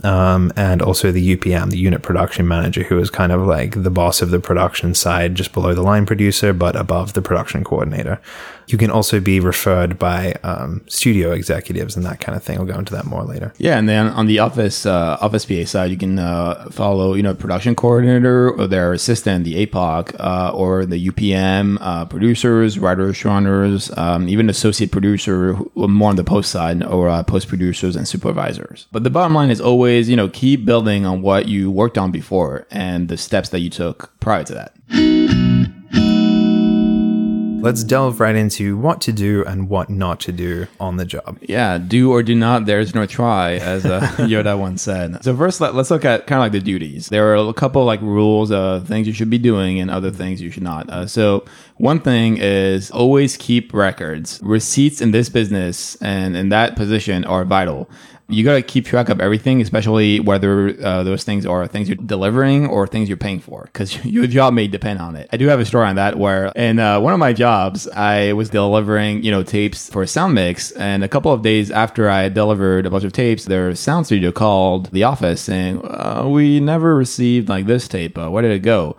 [0.04, 3.90] um, and also the UPM, the unit production manager, who is kind of like the
[3.90, 8.20] boss of the production side, just below the line producer, but above the production coordinator.
[8.68, 12.58] You can also be referred by um, studio executives and that kind of thing.
[12.58, 13.54] We'll go into that more later.
[13.58, 17.22] Yeah, and then on the office uh, office PA side, you can uh, follow you
[17.22, 23.24] know production coordinator or their assistant, the APOC, uh, or the UPM uh, producers, writers,
[23.24, 28.06] runners, um, even associate producer, more on the post side, or uh, post producers and
[28.06, 28.86] supervisors.
[28.92, 32.10] But the bottom line is always you know keep building on what you worked on
[32.10, 35.17] before and the steps that you took prior to that.
[37.60, 41.38] Let's delve right into what to do and what not to do on the job.
[41.42, 45.24] Yeah, do or do not, there's no try, as uh, Yoda once said.
[45.24, 47.08] So first, let, let's look at kind of like the duties.
[47.08, 50.40] There are a couple like rules, uh, things you should be doing, and other things
[50.40, 50.88] you should not.
[50.88, 51.44] Uh, so
[51.78, 54.38] one thing is always keep records.
[54.42, 57.90] Receipts in this business and in that position are vital.
[58.30, 61.96] You got to keep track of everything, especially whether uh, those things are things you're
[61.96, 65.30] delivering or things you're paying for, because your job may depend on it.
[65.32, 68.34] I do have a story on that where in uh, one of my jobs, I
[68.34, 72.28] was delivering, you know, tapes for sound mix, and a couple of days after I
[72.28, 76.94] delivered a bunch of tapes, their sound studio called the office saying, uh, "We never
[76.94, 78.18] received like this tape.
[78.18, 78.96] Uh, where did it go?"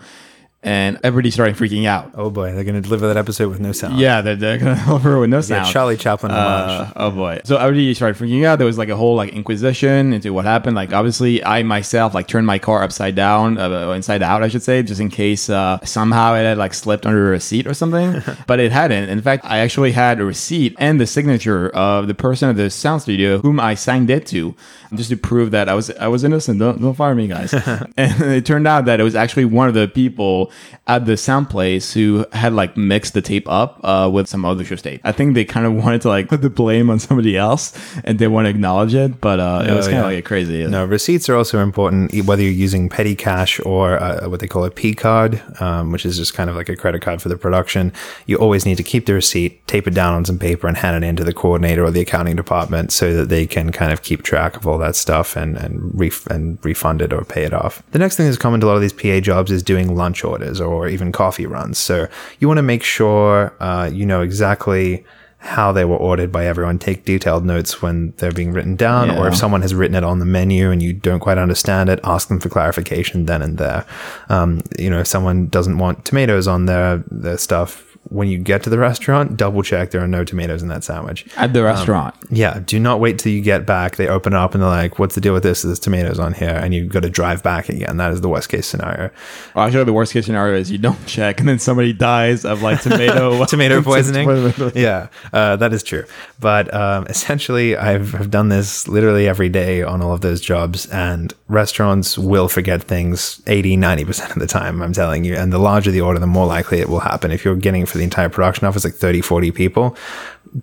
[0.61, 2.11] And everybody started freaking out.
[2.15, 3.97] Oh boy, they're going to deliver that episode with no sound.
[3.97, 5.67] Yeah, they're, they're gonna deliver with no Yeah, sound.
[5.71, 6.89] Charlie Chaplin homage.
[6.89, 7.39] Uh, oh boy.
[7.45, 8.57] So everybody started freaking out.
[8.57, 10.75] There was like a whole like inquisition into what happened.
[10.75, 14.61] Like obviously I myself like turned my car upside down, uh, inside out, I should
[14.61, 18.21] say, just in case uh, somehow it had like slipped under a seat or something.
[18.47, 19.07] but it hadn't.
[19.07, 22.69] In fact, I actually had a receipt and the signature of the person at the
[22.69, 24.53] sound studio whom I signed it to,
[24.93, 26.59] just to prove that I was I was innocent.
[26.59, 27.53] Don't don't fire me, guys.
[27.97, 30.48] and it turned out that it was actually one of the people
[30.87, 34.63] at the sound place who had like mixed the tape up uh, with some other
[34.63, 35.01] tape.
[35.03, 38.19] I think they kind of wanted to like put the blame on somebody else and
[38.19, 40.07] they want to acknowledge it, but uh, it was Oh, kind yeah.
[40.09, 40.67] of like crazy.
[40.67, 44.65] No, receipts are also important, whether you're using petty cash or uh, what they call
[44.65, 47.37] a P card, um, which is just kind of like a credit card for the
[47.37, 47.91] production.
[48.25, 51.03] You always need to keep the receipt, tape it down on some paper, and hand
[51.03, 54.01] it in to the coordinator or the accounting department so that they can kind of
[54.03, 57.53] keep track of all that stuff and and, ref- and refund it or pay it
[57.53, 57.81] off.
[57.91, 60.23] The next thing that's common to a lot of these PA jobs is doing lunch
[60.23, 61.77] orders or even coffee runs.
[61.77, 62.07] So
[62.39, 65.05] you want to make sure uh, you know exactly
[65.39, 66.77] how they were ordered by everyone.
[66.77, 70.19] Take detailed notes when they're being written down, or if someone has written it on
[70.19, 73.85] the menu and you don't quite understand it, ask them for clarification then and there.
[74.27, 77.85] Um, you know, if someone doesn't want tomatoes on their their stuff.
[78.09, 81.25] When you get to the restaurant, double check there are no tomatoes in that sandwich.
[81.37, 82.15] At the restaurant.
[82.29, 83.95] Yeah, do not wait till you get back.
[83.97, 85.61] They open up and they're like, "What's the deal with this?
[85.61, 87.97] There's tomatoes on here," and you've got to drive back again.
[87.97, 89.11] That is the worst case scenario.
[89.53, 92.61] Well, actually, the worst case scenario is you don't check and then somebody dies of
[92.61, 94.27] like tomato tomato poisoning.
[94.75, 96.05] yeah, uh, that is true.
[96.39, 100.85] But um, essentially, I've, I've done this literally every day on all of those jobs,
[100.87, 105.35] and restaurants will forget things 80, 90% of the time, I'm telling you.
[105.35, 107.31] And the larger the order, the more likely it will happen.
[107.31, 109.97] If you're getting for the entire production office like 30, 40 people,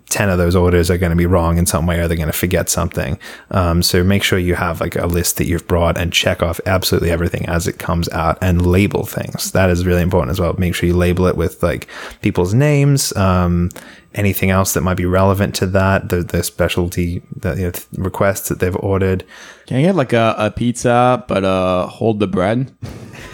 [0.08, 2.26] 10 of those orders are going to be wrong in some way or they're going
[2.26, 3.18] to forget something.
[3.50, 6.60] Um, so make sure you have like a list that you've brought and check off
[6.66, 9.52] absolutely everything as it comes out and label things.
[9.52, 10.54] That is really important as well.
[10.54, 11.88] Make sure you label it with like
[12.22, 13.70] people's names, um,
[14.14, 17.72] anything else that might be relevant to that, the, the specialty the, you know,
[18.02, 19.24] requests that they've ordered.
[19.66, 22.74] Can I get like a, a pizza, but uh, hold the bread?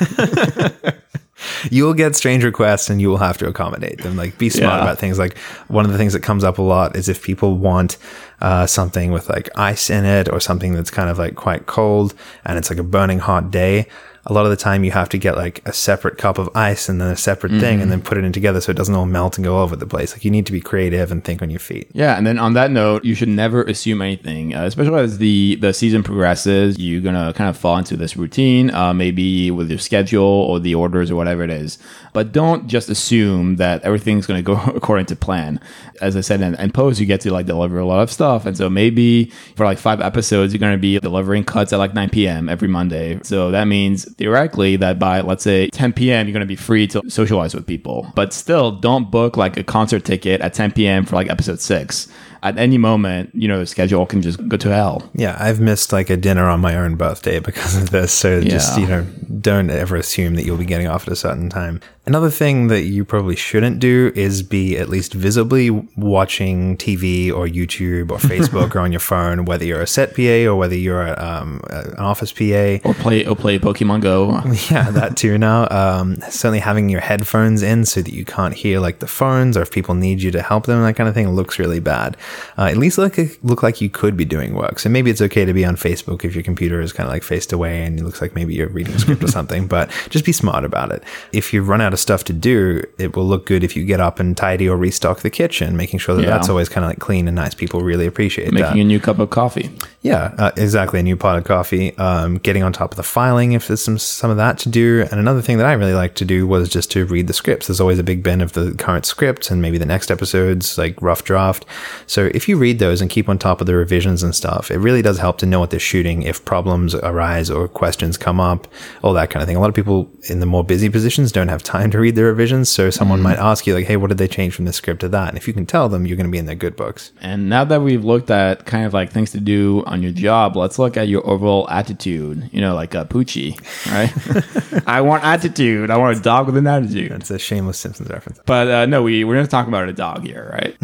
[1.70, 4.16] you will get strange requests and you will have to accommodate them.
[4.16, 4.82] Like, be smart Yeah.
[4.82, 5.18] about things.
[5.18, 5.36] Like,
[5.68, 7.96] one of the things that comes up a lot is if people want
[8.40, 12.12] uh, something with like ice in it or something that's kind of like quite cold
[12.44, 13.86] and it's like a burning hot day.
[14.24, 16.88] A lot of the time you have to get like a separate cup of ice
[16.88, 19.04] and then a separate thing and then put it in together so it doesn't all
[19.04, 20.12] melt and go all over the place.
[20.12, 21.90] Like you need to be creative and think on your feet.
[21.92, 25.56] Yeah, and then on that note, you should never assume anything, uh, especially as the
[25.56, 26.78] the season progresses.
[26.78, 30.76] You're gonna kind of fall into this routine, uh, maybe with your schedule or the
[30.76, 31.78] orders or whatever it is.
[32.12, 35.58] But don't just assume that everything's gonna go according to plan.
[36.00, 38.46] As I said, in, in post, you get to like deliver a lot of stuff,
[38.46, 42.10] and so maybe for like five episodes, you're gonna be delivering cuts at like 9
[42.10, 42.48] p.m.
[42.48, 43.18] every Monday.
[43.24, 46.26] So that means theoretically that by let's say 10 p.m.
[46.26, 48.10] you're gonna be free to socialize with people.
[48.14, 51.04] But still, don't book like a concert ticket at 10 p.m.
[51.04, 52.08] for like episode six.
[52.44, 55.08] At any moment, you know, the schedule can just go to hell.
[55.14, 58.12] Yeah, I've missed like a dinner on my own birthday because of this.
[58.12, 59.06] So just, you know,
[59.40, 61.80] don't ever assume that you'll be getting off at a certain time.
[62.04, 67.46] Another thing that you probably shouldn't do is be at least visibly watching TV or
[67.46, 71.20] YouTube or Facebook or on your phone, whether you're a set PA or whether you're
[71.22, 72.78] um, an office PA.
[72.88, 74.40] Or play or play Pokemon Go.
[74.70, 75.68] Yeah, that too now.
[75.70, 79.62] Um, certainly having your headphones in so that you can't hear like the phones or
[79.62, 82.16] if people need you to help them, that kind of thing looks really bad.
[82.56, 84.78] Uh, at least look, look like you could be doing work.
[84.78, 87.22] So maybe it's okay to be on Facebook if your computer is kind of like
[87.22, 90.24] faced away and it looks like maybe you're reading a script or something, but just
[90.24, 91.02] be smart about it.
[91.32, 94.00] If you run out of stuff to do, it will look good if you get
[94.00, 96.30] up and tidy or restock the kitchen, making sure that Yeah.
[96.30, 97.54] that's always kind of like clean and nice.
[97.54, 98.52] People really appreciate that.
[98.52, 99.70] Making a new cup of coffee.
[100.02, 100.98] Yeah, uh, exactly.
[101.00, 101.96] A new pot of coffee.
[101.98, 105.06] Um, getting on top of the filing if there's some some of that to do.
[105.10, 107.66] And another thing that I really like to do was just to read the scripts.
[107.68, 111.00] There's always a big bin of the current scripts and maybe the next episode's like
[111.00, 111.64] rough draft.
[112.06, 114.78] So if you read those and keep on top of the revisions and stuff, it
[114.78, 118.66] really does help to know what they're shooting if problems arise or questions come up,
[119.02, 119.56] all that kind of thing.
[119.56, 122.24] A lot of people in the more busy positions don't have time to read the
[122.24, 122.68] revisions.
[122.68, 125.08] So someone might ask you like, "Hey, what did they change from this script to
[125.10, 127.12] that?" And if you can tell them, you're going to be in their good books.
[127.20, 130.56] And now that we've looked at kind of like things to do on your job,
[130.56, 132.48] let's look at your overall attitude.
[132.52, 133.58] You know, like a Poochie,
[133.90, 134.82] right?
[134.86, 135.90] I want attitude.
[135.90, 137.12] I want a dog with an attitude.
[137.12, 138.40] It's a shameless Simpsons reference.
[138.46, 140.76] But uh, no, we we're going to talk about a dog here, right?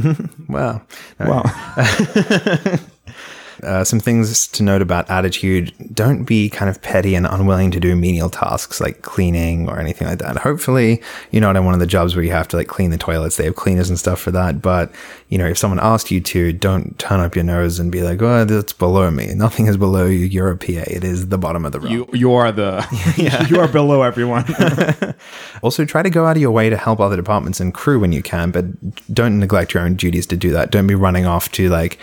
[0.49, 0.83] Wow.
[1.21, 1.45] well,
[3.63, 7.81] Uh, some things to note about attitude don't be kind of petty and unwilling to
[7.81, 10.37] do menial tasks like cleaning or anything like that.
[10.37, 12.99] Hopefully, you're not in one of the jobs where you have to like clean the
[12.99, 13.37] toilets.
[13.37, 14.63] They have cleaners and stuff for that.
[14.63, 14.93] But,
[15.29, 18.23] you know, if someone asked you to, don't turn up your nose and be like,
[18.23, 19.35] oh, that's below me.
[19.35, 20.27] Nothing is below you.
[20.27, 20.85] You're a PA.
[20.87, 21.93] It is the bottom of the rung.
[21.93, 23.47] you you are the yeah.
[23.49, 24.45] you are below everyone.
[25.63, 28.13] Also, try to go out of your way to help other departments and crew when
[28.13, 28.65] you can, but
[29.13, 30.71] don't neglect your own duties to do that.
[30.71, 31.99] Don't be running off to like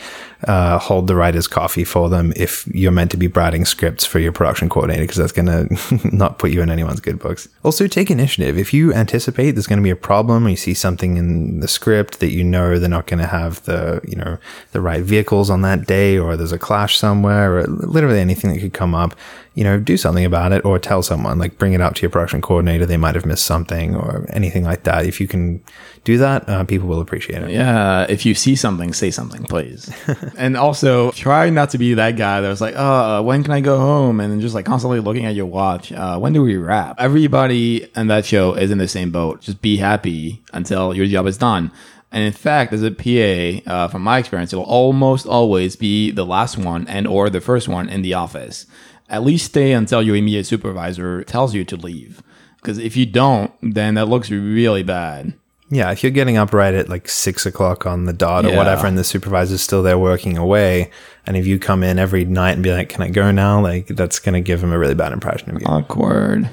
[0.45, 4.19] uh, hold the writer's coffee for them if you're meant to be writing scripts for
[4.19, 5.45] your production coordinator, because that's going
[5.77, 7.47] to not put you in anyone's good books.
[7.63, 8.57] Also, take initiative.
[8.57, 11.67] If you anticipate there's going to be a problem, or you see something in the
[11.67, 14.37] script that you know they're not going to have the you know
[14.71, 18.59] the right vehicles on that day, or there's a clash somewhere, or literally anything that
[18.59, 19.15] could come up
[19.55, 22.09] you know, do something about it or tell someone, like bring it up to your
[22.09, 22.85] production coordinator.
[22.85, 25.05] They might have missed something or anything like that.
[25.05, 25.63] If you can
[26.03, 27.51] do that, uh, people will appreciate it.
[27.51, 29.89] Yeah, if you see something, say something, please.
[30.37, 33.61] and also, try not to be that guy that was like, "Oh, when can I
[33.61, 35.91] go home?" and then just like constantly looking at your watch.
[35.93, 36.97] Uh, when do we wrap?
[36.99, 39.39] Everybody in that show is in the same boat.
[39.39, 41.71] Just be happy until your job is done.
[42.11, 46.11] And in fact, as a PA, uh, from my experience, it will almost always be
[46.11, 48.65] the last one and or the first one in the office.
[49.09, 52.23] At least stay until your immediate supervisor tells you to leave.
[52.57, 55.33] Because if you don't, then that looks really bad.
[55.69, 58.57] Yeah, if you're getting up right at like six o'clock on the dot or Yeah.
[58.57, 60.91] whatever, and the supervisor's still there working away,
[61.25, 63.87] and if you come in every night and be like, "Can I go now?" Like
[63.87, 65.67] that's going to give them a really bad impression of you.
[65.67, 66.49] Awkward.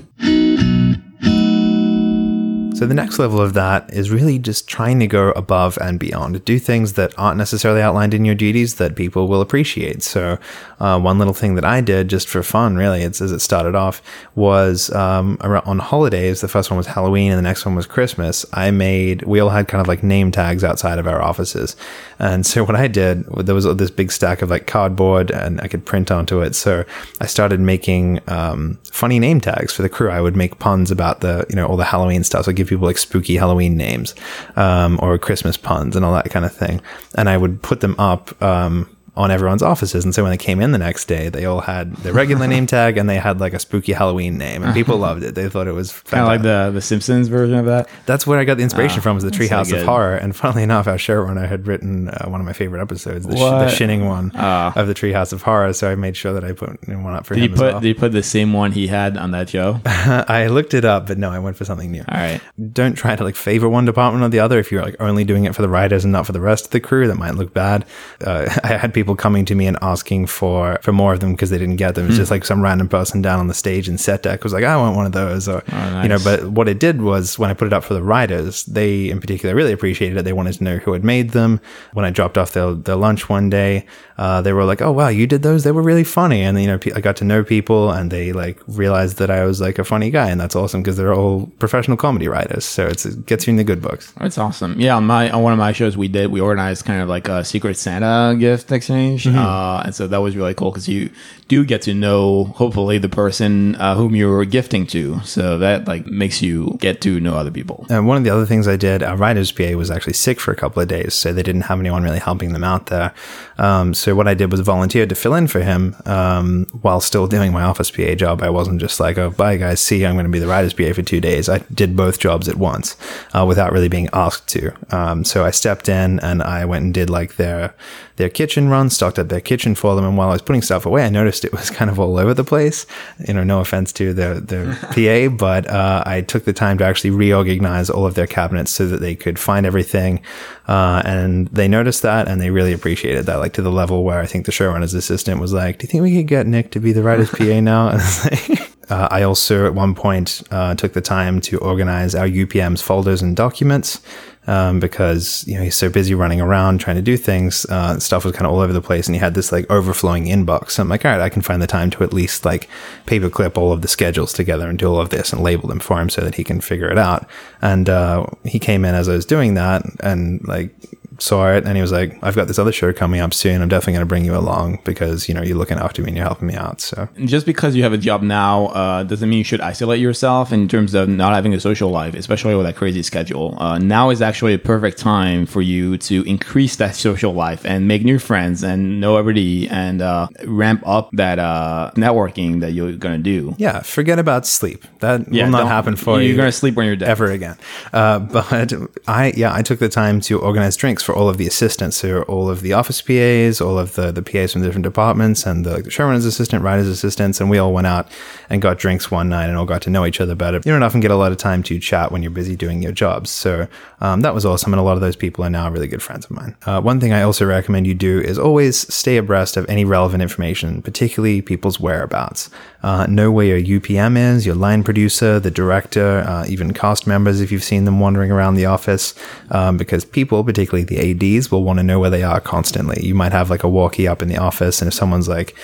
[2.82, 6.44] So the next level of that is really just trying to go above and beyond,
[6.44, 10.02] do things that aren't necessarily outlined in your duties that people will appreciate.
[10.02, 10.36] So
[10.80, 14.02] uh, one little thing that I did just for fun, really, as it started off,
[14.34, 16.40] was um, on holidays.
[16.40, 18.44] The first one was Halloween, and the next one was Christmas.
[18.52, 21.76] I made we all had kind of like name tags outside of our offices,
[22.22, 25.66] and so what I did there was this big stack of like cardboard, and I
[25.66, 26.54] could print onto it.
[26.54, 26.84] So
[27.20, 30.08] I started making um, funny name tags for the crew.
[30.08, 32.44] I would make puns about the you know all the Halloween stuff.
[32.44, 34.14] So I'd give people like spooky Halloween names
[34.54, 36.80] um, or Christmas puns and all that kind of thing.
[37.16, 40.04] And I would put them up um, on everyone's offices.
[40.04, 42.66] And so when they came in the next day, they all had their regular name
[42.76, 44.62] tag and they had like a spooky Halloween name.
[44.62, 45.34] And people loved it.
[45.34, 47.90] They thought it was Kind of like the the Simpsons version of that.
[48.06, 49.80] That's where I got the inspiration from was the so Treehouse good.
[49.80, 50.14] of Horror.
[50.16, 53.40] And funnily enough, our showrunner had written uh, one of my favorite episodes, the, sh-
[53.40, 54.72] the shinning one Ah.
[54.76, 55.74] of the Treehouse of Horror.
[55.74, 57.72] So I made sure that I put one up for Did him you put as
[57.74, 57.80] well.
[57.80, 59.78] did you put the same one he had on that show?
[59.86, 62.04] I looked it up, but no, I went for something new.
[62.08, 62.40] All right.
[62.72, 64.58] don't try to like favor one department or the other.
[64.58, 66.70] If you're like only doing it for the writers and not for the rest of
[66.70, 67.84] the crew, that might look bad.
[68.24, 71.32] Uh, I had people people coming to me and asking for for more of them
[71.32, 72.06] because they didn't get them.
[72.06, 74.64] It's just like some random person down on the stage in set deck was like,
[74.64, 75.62] I want one of those, or
[76.02, 76.18] you know.
[76.22, 79.20] But what it did was when I put it up for the writers, they in
[79.20, 80.22] particular really appreciated it.
[80.22, 81.60] They wanted to know who had made them.
[81.94, 83.86] When I dropped off their their lunch one day,
[84.18, 85.64] uh, they were like, "Oh wow, you did those?
[85.64, 88.32] They were really funny." And you know, pe- I got to know people, and they
[88.32, 91.50] like realized that I was like a funny guy, and that's awesome because they're all
[91.58, 92.64] professional comedy writers.
[92.64, 94.12] So it's, it gets you in the good books.
[94.20, 94.78] That's awesome.
[94.78, 97.28] Yeah, on my on one of my shows we did we organized kind of like
[97.28, 98.91] a secret Santa gift exchange,
[99.26, 101.10] uh, and so that was really cool because you
[101.48, 105.20] do get to know hopefully the person uh, whom you're gifting to.
[105.20, 107.86] So that like makes you get to know other people.
[107.90, 110.50] And one of the other things I did, our writer's PA was actually sick for
[110.50, 113.12] a couple of days, so they didn't have anyone really helping them out there.
[113.58, 117.26] Um, so what I did was volunteer to fill in for him um, while still
[117.26, 118.42] doing my office PA job.
[118.42, 120.72] I wasn't just like, oh, bye guys, see, you, I'm going to be the writer's
[120.74, 121.48] PA for two days.
[121.48, 122.96] I did both jobs at once
[123.34, 124.72] uh, without really being asked to.
[124.90, 127.74] Um, so I stepped in and I went and did like their
[128.16, 130.04] their kitchen run, stocked up their kitchen for them.
[130.04, 132.34] And while I was putting stuff away, I noticed it was kind of all over
[132.34, 132.86] the place.
[133.26, 136.84] You know, no offense to their their PA, but uh, I took the time to
[136.84, 140.20] actually reorganize all of their cabinets so that they could find everything.
[140.68, 144.20] Uh, and they noticed that and they really appreciated that, like to the level where
[144.20, 146.80] I think the showrunner's assistant was like, "Do you think we could get Nick to
[146.80, 148.68] be the writer's PA now?" And I.
[148.90, 153.22] Uh, I also, at one point, uh, took the time to organize our UPM's folders
[153.22, 154.02] and documents
[154.46, 157.64] um, because you know he's so busy running around trying to do things.
[157.66, 160.26] Uh, stuff was kind of all over the place, and he had this like overflowing
[160.26, 160.70] inbox.
[160.70, 162.68] So I'm like, all right, I can find the time to at least like
[163.06, 166.00] paperclip all of the schedules together and do all of this and label them for
[166.00, 167.26] him so that he can figure it out.
[167.60, 170.74] And uh, he came in as I was doing that, and like
[171.22, 173.62] saw it and he was like, I've got this other show coming up soon.
[173.62, 176.16] I'm definitely going to bring you along because, you know, you're looking after me and
[176.16, 176.80] you're helping me out.
[176.80, 180.52] So Just because you have a job now uh, doesn't mean you should isolate yourself
[180.52, 183.56] in terms of not having a social life, especially with that crazy schedule.
[183.60, 187.86] Uh, now is actually a perfect time for you to increase that social life and
[187.86, 192.92] make new friends and know everybody and uh, ramp up that uh, networking that you're
[192.92, 193.54] going to do.
[193.58, 194.84] yeah, forget about sleep.
[195.00, 196.36] That Yeah, will not happen for you're you.
[196.36, 197.08] gonna sleep when you're dead.
[197.08, 197.56] Ever again.
[197.92, 198.72] Uh, but
[199.06, 202.22] I, yeah, I took the time to organize drinks for all of the assistants, so
[202.22, 205.64] all of the office PAs, all of the, the PAs from the different departments, and
[205.64, 208.08] the showrunner's assistant, writer's assistants, and we all went out
[208.50, 210.58] and got drinks one night and all got to know each other better.
[210.58, 212.92] You don't often get a lot of time to chat when you're busy doing your
[212.92, 213.30] jobs.
[213.30, 213.68] So
[214.00, 216.24] um, that was awesome, and a lot of those people are now really good friends
[216.24, 216.56] of mine.
[216.66, 220.22] Uh, one thing I also recommend you do is always stay abreast of any relevant
[220.22, 222.50] information, particularly people's whereabouts.
[222.82, 227.40] Uh, know where your UPM is, your line producer, the director, uh, even cast members
[227.40, 229.14] if you've seen them wandering around the office,
[229.50, 233.04] um, because people, particularly the ADs, will want to know where they are constantly.
[233.04, 235.56] You might have like a walkie up in the office, and if someone's like,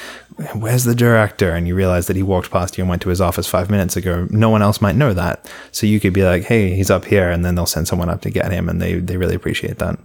[0.54, 1.50] Where's the director?
[1.50, 3.96] And you realize that he walked past you and went to his office five minutes
[3.96, 4.28] ago.
[4.30, 5.50] No one else might know that.
[5.72, 7.28] So you could be like, Hey, he's up here.
[7.28, 8.68] And then they'll send someone up to get him.
[8.68, 9.98] And they, they really appreciate that.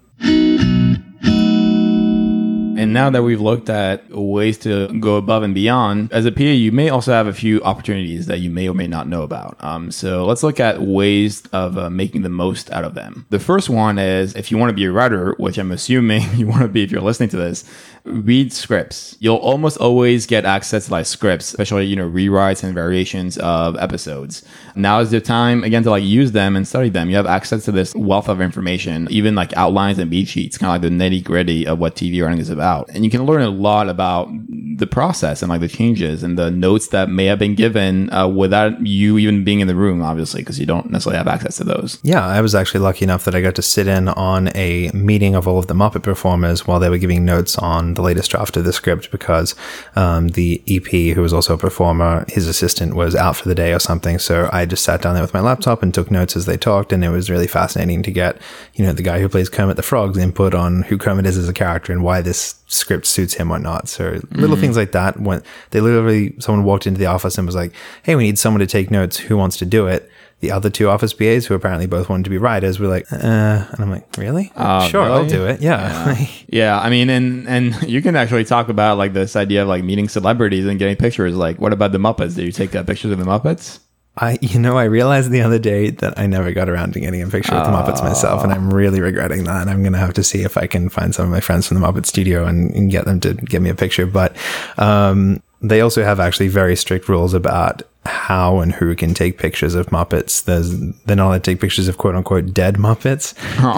[2.84, 6.44] And now that we've looked at ways to go above and beyond, as a PA,
[6.44, 9.56] you may also have a few opportunities that you may or may not know about.
[9.62, 13.26] Um, so let's look at ways of uh, making the most out of them.
[13.30, 16.46] The first one is if you want to be a writer, which I'm assuming you
[16.46, 17.64] want to be if you're listening to this,
[18.06, 19.16] read scripts.
[19.20, 23.78] You'll almost always get access to like scripts, especially, you know, rewrites and variations of
[23.78, 24.44] episodes.
[24.76, 27.10] Now is the time again to like use them and study them.
[27.10, 30.70] You have access to this wealth of information, even like outlines and beat sheets, kind
[30.70, 32.90] of like the nitty gritty of what TV writing is about.
[32.90, 34.30] And you can learn a lot about
[34.78, 38.28] the process and like the changes and the notes that may have been given uh,
[38.28, 41.64] without you even being in the room, obviously, because you don't necessarily have access to
[41.64, 42.00] those.
[42.04, 45.36] Yeah, I was actually lucky enough that I got to sit in on a meeting
[45.36, 48.58] of all of the Muppet performers while they were giving notes on the latest draft
[48.58, 49.56] of the script because
[49.96, 53.74] um, the EP, who was also a performer, his assistant was out for the day
[53.74, 54.20] or something.
[54.20, 56.92] So I just sat down there with my laptop and took notes as they talked,
[56.92, 58.42] and it was really fascinating to get,
[58.74, 61.50] you know, the guy who plays Kermit the Frog's input on who Kermit is as
[61.50, 63.88] a character and why this script suits him or not.
[63.88, 65.20] So little things like that.
[65.20, 68.60] When they literally, someone walked into the office and was like, "Hey, we need someone
[68.60, 69.18] to take notes.
[69.18, 70.10] Who wants to do it?"
[70.44, 73.16] The other two office PAs, who apparently both wanted to be writers, were like, uh,
[73.18, 74.52] and I'm like, really?
[74.58, 75.62] Oh, sure, I'll do it.
[75.62, 76.18] Yeah.
[76.50, 79.86] Yeah, I mean, and and you can actually talk about like this idea of like
[79.86, 81.34] meeting celebrities and getting pictures.
[81.34, 82.36] Like, what about the Muppets?
[82.36, 83.80] Did you take uh, pictures of the Muppets?
[84.18, 87.22] I, you know, I realized the other day that I never got around to getting
[87.22, 89.70] a picture with the Muppets myself, and I'm really regretting that.
[89.70, 91.80] I'm going to have to see if I can find some of my friends from
[91.80, 94.06] the Muppet Studio and, and get them to give me a picture.
[94.06, 94.36] But
[94.78, 99.76] um, they also have actually very strict rules about how and who can take pictures
[99.76, 100.44] of Muppets.
[100.44, 103.34] There's they're not allowed to take pictures of quote unquote dead Muppets.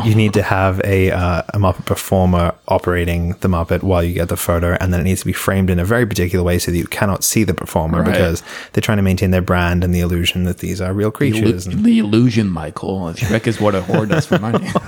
[0.05, 4.29] You need to have a uh, a Muppet performer operating the Muppet while you get
[4.29, 6.71] the photo, and then it needs to be framed in a very particular way so
[6.71, 8.12] that you cannot see the performer Right.
[8.12, 8.41] because
[8.73, 11.67] they're trying to maintain their brand and the illusion that these are real creatures.
[11.67, 13.13] and the illusion, Michael.
[13.13, 14.67] Shrek is what a whore does for money.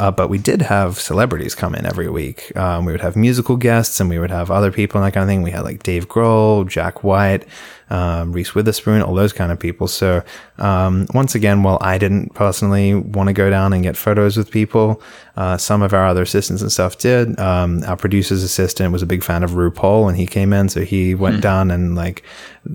[0.00, 2.56] Uh, but we did have celebrities come in every week.
[2.56, 5.24] Um, we would have musical guests and we would have other people and that kind
[5.24, 5.42] of thing.
[5.42, 7.46] We had like Dave Grohl, Jack White,
[7.90, 9.88] um, Reese Witherspoon, all those kind of people.
[9.88, 10.22] So,
[10.58, 14.50] um, once again, while I didn't personally want to go down and get photos with
[14.50, 15.02] people,
[15.36, 17.38] uh, some of our other assistants and stuff did.
[17.40, 20.68] Um, our producer's assistant was a big fan of RuPaul and he came in.
[20.68, 21.40] So he went hmm.
[21.40, 22.22] down and like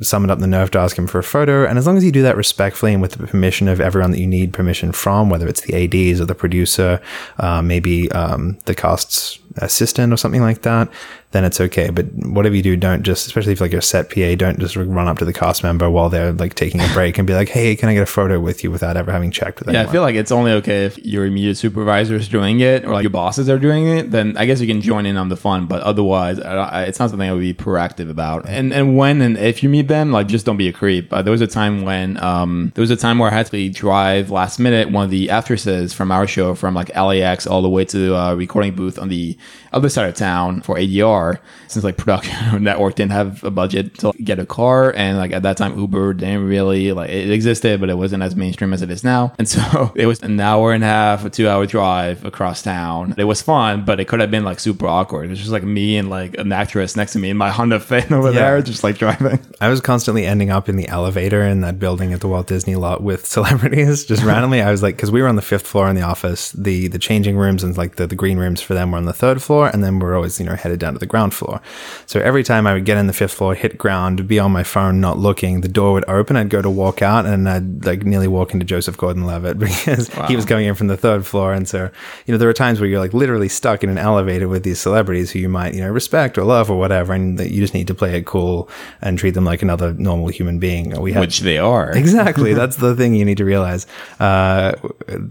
[0.01, 1.65] summoned up the nerve to ask him for a photo.
[1.65, 4.19] And as long as you do that respectfully and with the permission of everyone that
[4.19, 7.01] you need permission from, whether it's the ADs or the producer,
[7.37, 10.89] uh, maybe um, the cast's assistant or something like that,
[11.35, 11.89] then it's okay.
[11.89, 14.77] But whatever you do, don't just, especially if like you're a set PA, don't just
[14.77, 17.49] run up to the cast member while they're like taking a break and be like,
[17.49, 19.89] hey, can I get a photo with you without ever having checked with yeah, anyone?
[19.89, 23.03] I feel like it's only okay if your immediate supervisor is doing it or like
[23.03, 24.11] your bosses are doing it.
[24.11, 25.65] Then I guess you can join in on the fun.
[25.65, 28.47] But otherwise, it's not something I would be proactive about.
[28.47, 31.11] And and when and if you meet them, like just don't be a creep.
[31.11, 33.69] Uh, there was a time when um there was a time where I had to
[33.69, 37.69] drive last minute one of the actresses from our show from like LAX all the
[37.69, 39.37] way to the uh, recording booth on the
[39.73, 41.24] other side of town for ADR
[41.67, 44.93] since like production network didn't have a budget to get a car.
[44.95, 48.35] And like at that time Uber didn't really like it existed but it wasn't as
[48.35, 49.33] mainstream as it is now.
[49.37, 53.15] And so it was an hour and a half a two hour drive across town.
[53.17, 55.25] It was fun but it could have been like super awkward.
[55.25, 57.79] It was just like me and like an actress next to me in my Honda
[57.79, 58.39] Fit over yeah.
[58.39, 59.39] there just like driving.
[59.61, 62.75] I was constantly ending up in the elevator in that building at the Walt Disney
[62.75, 64.61] lot with celebrities just randomly.
[64.61, 66.51] I was like because we were on the fifth floor in the office.
[66.51, 69.13] The the changing rooms and like the, the green rooms for them were on the
[69.13, 71.61] third floor and then we're always you know headed down to the ground floor
[72.05, 74.63] so every time I would get in the fifth floor, hit ground, be on my
[74.63, 76.35] phone, not looking, the door would open.
[76.35, 80.15] I'd go to walk out and I'd like nearly walk into Joseph Gordon Levitt because
[80.15, 80.27] wow.
[80.27, 81.53] he was going in from the third floor.
[81.53, 81.89] And so,
[82.25, 84.79] you know, there are times where you're like literally stuck in an elevator with these
[84.79, 87.13] celebrities who you might, you know, respect or love or whatever.
[87.13, 88.69] And that you just need to play it cool
[89.01, 90.99] and treat them like another normal human being.
[91.01, 91.95] We had, Which they are.
[92.05, 92.53] Exactly.
[92.65, 93.87] That's the thing you need to realize.
[94.19, 94.73] Uh,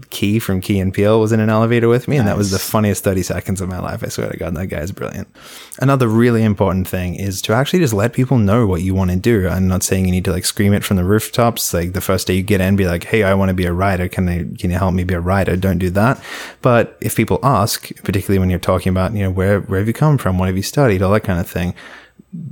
[0.09, 2.21] Key from Key and Peele was in an elevator with me, nice.
[2.21, 4.03] and that was the funniest 30 seconds of my life.
[4.03, 5.27] I swear to God, that guy is brilliant.
[5.79, 9.17] Another really important thing is to actually just let people know what you want to
[9.17, 9.47] do.
[9.49, 11.73] I'm not saying you need to like scream it from the rooftops.
[11.73, 13.73] Like the first day you get in, be like, Hey, I want to be a
[13.73, 14.07] writer.
[14.07, 15.57] Can I, can you help me be a writer?
[15.57, 16.21] Don't do that.
[16.61, 19.93] But if people ask, particularly when you're talking about, you know, where, where have you
[19.93, 20.37] come from?
[20.37, 21.01] What have you studied?
[21.01, 21.73] All that kind of thing.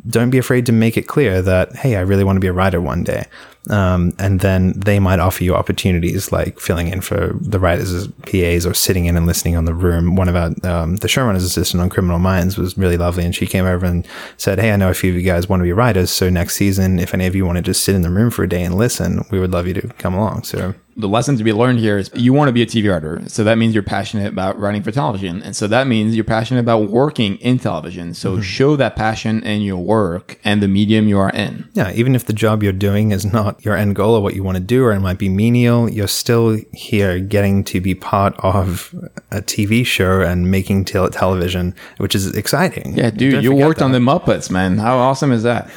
[0.07, 2.53] Don't be afraid to make it clear that, Hey, I really want to be a
[2.53, 3.26] writer one day.
[3.70, 8.07] Um, and then they might offer you opportunities like filling in for the writers as
[8.07, 10.16] PAs or sitting in and listening on the room.
[10.16, 13.24] One of our, um, the showrunner's assistant on Criminal Minds was really lovely.
[13.24, 14.05] And she came over and
[14.38, 16.11] said, Hey, I know a few of you guys want to be writers.
[16.11, 18.43] So next season, if any of you want to just sit in the room for
[18.43, 20.43] a day and listen, we would love you to come along.
[20.43, 23.21] So the lesson to be learned here is you want to be a TV writer.
[23.27, 25.41] So that means you're passionate about writing for television.
[25.41, 28.13] And so that means you're passionate about working in television.
[28.13, 28.41] So mm-hmm.
[28.41, 31.69] show that passion in your work and the medium you are in.
[31.73, 31.91] Yeah.
[31.91, 34.57] Even if the job you're doing is not your end goal or what you want
[34.57, 38.93] to do, or it might be menial, you're still here getting to be part of
[39.31, 42.95] a TV show and making te- television, which is exciting.
[42.95, 43.85] Yeah, dude, you worked that.
[43.85, 44.77] on the Muppets, man.
[44.77, 45.69] How awesome is that?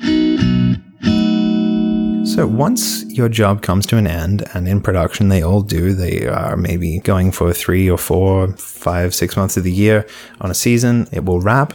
[2.34, 6.26] So once your job comes to an end, and in production they all do, they
[6.26, 10.04] are maybe going for three or four, five, six months of the year
[10.40, 11.74] on a season, it will wrap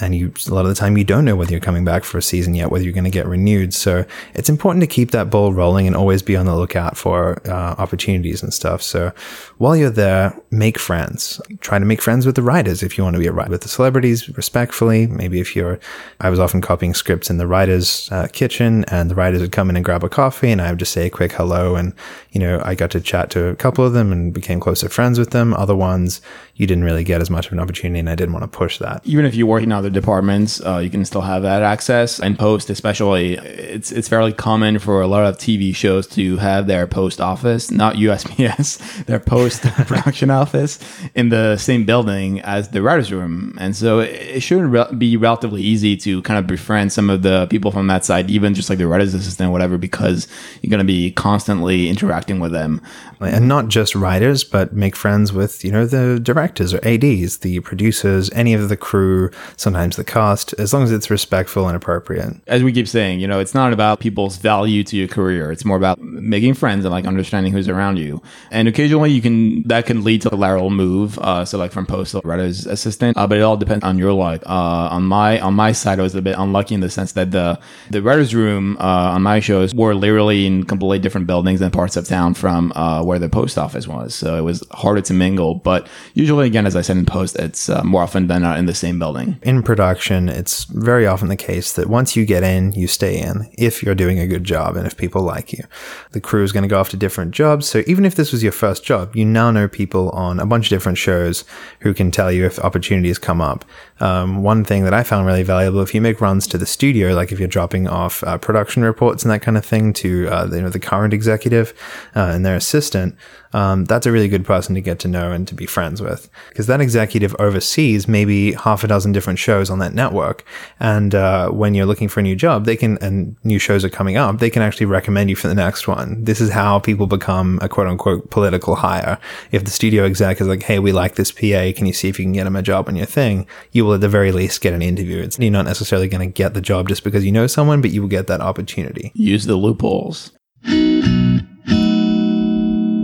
[0.00, 2.18] and you a lot of the time you don't know whether you're coming back for
[2.18, 3.74] a season yet, whether you're going to get renewed.
[3.74, 7.40] So it's important to keep that ball rolling and always be on the lookout for
[7.48, 8.82] uh, opportunities and stuff.
[8.82, 9.12] So
[9.58, 11.40] while you're there, make friends.
[11.60, 13.62] Try to make friends with the writers if you want to be a writer with
[13.62, 15.06] the celebrities respectfully.
[15.06, 15.78] Maybe if you're,
[16.20, 19.70] I was often copying scripts in the writers' uh, kitchen, and the writers would come
[19.70, 21.92] in and grab a coffee, and I would just say a quick hello, and
[22.32, 25.18] you know I got to chat to a couple of them and became closer friends
[25.18, 25.54] with them.
[25.54, 26.20] Other ones
[26.54, 28.78] you didn't really get as much of an opportunity, and I didn't want to push
[28.78, 29.00] that.
[29.04, 32.20] Even if you're working other departments, uh, you can still have that access.
[32.20, 36.66] And post, especially, it's it's fairly common for a lot of TV shows to have
[36.66, 40.78] their post office, not USPS, their post production office
[41.14, 45.62] in the same building as the writers' room, and so it should re- be relatively
[45.62, 48.78] easy to kind of befriend some of the people from that side, even just like
[48.78, 50.28] the writers' assistant, whatever, because
[50.60, 52.82] you're going to be constantly interacting with them,
[53.20, 57.60] and not just writers, but make friends with you know the directors or ADs, the
[57.60, 59.30] producers, any of the crew,
[59.70, 62.34] sometimes the cost, as long as it's respectful and appropriate.
[62.48, 65.52] As we keep saying, you know, it's not about people's value to your career.
[65.52, 68.20] It's more about making friends and like understanding who's around you.
[68.50, 71.20] And occasionally you can, that can lead to a lateral move.
[71.20, 74.42] Uh, so like from postal writer's assistant, uh, but it all depends on your luck.
[74.44, 77.30] Uh, on my, on my side, I was a bit unlucky in the sense that
[77.30, 77.60] the,
[77.90, 81.96] the writer's room, uh, on my shows were literally in completely different buildings and parts
[81.96, 84.16] of town from, uh, where the post office was.
[84.16, 87.68] So it was harder to mingle, but usually again, as I said in post, it's
[87.68, 89.38] uh, more often than not in the same building.
[89.42, 93.50] In production, it's very often the case that once you get in, you stay in
[93.58, 95.64] if you're doing a good job and if people like you.
[96.12, 97.66] The crew is going to go off to different jobs.
[97.66, 100.66] So even if this was your first job, you now know people on a bunch
[100.66, 101.44] of different shows
[101.80, 103.64] who can tell you if opportunities come up.
[104.00, 107.14] Um, one thing that I found really valuable, if you make runs to the studio,
[107.14, 110.48] like if you're dropping off uh, production reports and that kind of thing to uh,
[110.50, 111.74] you know the current executive
[112.16, 113.16] uh, and their assistant,
[113.52, 116.30] um, that's a really good person to get to know and to be friends with
[116.48, 120.44] because that executive oversees maybe half a dozen different shows on that network.
[120.78, 123.88] And uh, when you're looking for a new job, they can, and new shows are
[123.88, 126.22] coming up, they can actually recommend you for the next one.
[126.24, 129.18] This is how people become a quote unquote political hire.
[129.50, 132.18] If the studio exec is like, hey, we like this PA, can you see if
[132.18, 133.46] you can get him a job on your thing?
[133.72, 135.22] You will at the very least get an interview.
[135.22, 137.90] It's, you're not necessarily going to get the job just because you know someone, but
[137.90, 139.10] you will get that opportunity.
[139.14, 140.32] Use the loopholes.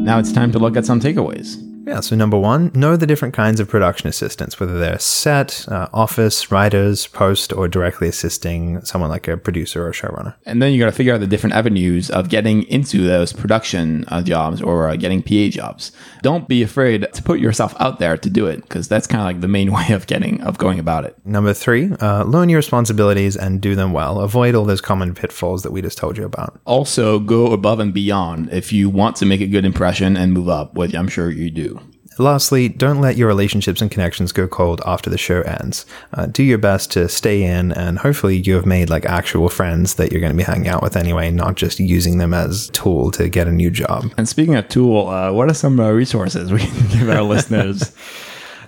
[0.06, 1.65] Now it's time to look at some takeaways.
[1.86, 5.88] Yeah, so number one, know the different kinds of production assistants, whether they're set, uh,
[5.92, 10.34] office, writers, post, or directly assisting someone like a producer or showrunner.
[10.46, 14.04] And then you got to figure out the different avenues of getting into those production
[14.08, 15.92] uh, jobs or uh, getting PA jobs.
[16.22, 19.26] Don't be afraid to put yourself out there to do it because that's kind of
[19.26, 21.16] like the main way of getting of going about it.
[21.24, 24.18] Number three, uh, learn your responsibilities and do them well.
[24.18, 26.60] Avoid all those common pitfalls that we just told you about.
[26.64, 30.48] Also, go above and beyond if you want to make a good impression and move
[30.48, 31.75] up, which I'm sure you do.
[32.18, 35.84] Lastly, don't let your relationships and connections go cold after the show ends.
[36.14, 39.94] Uh, do your best to stay in, and hopefully, you have made like actual friends
[39.94, 43.10] that you're going to be hanging out with anyway, not just using them as tool
[43.12, 44.12] to get a new job.
[44.16, 47.92] And speaking of tool, uh, what are some uh, resources we can give our listeners?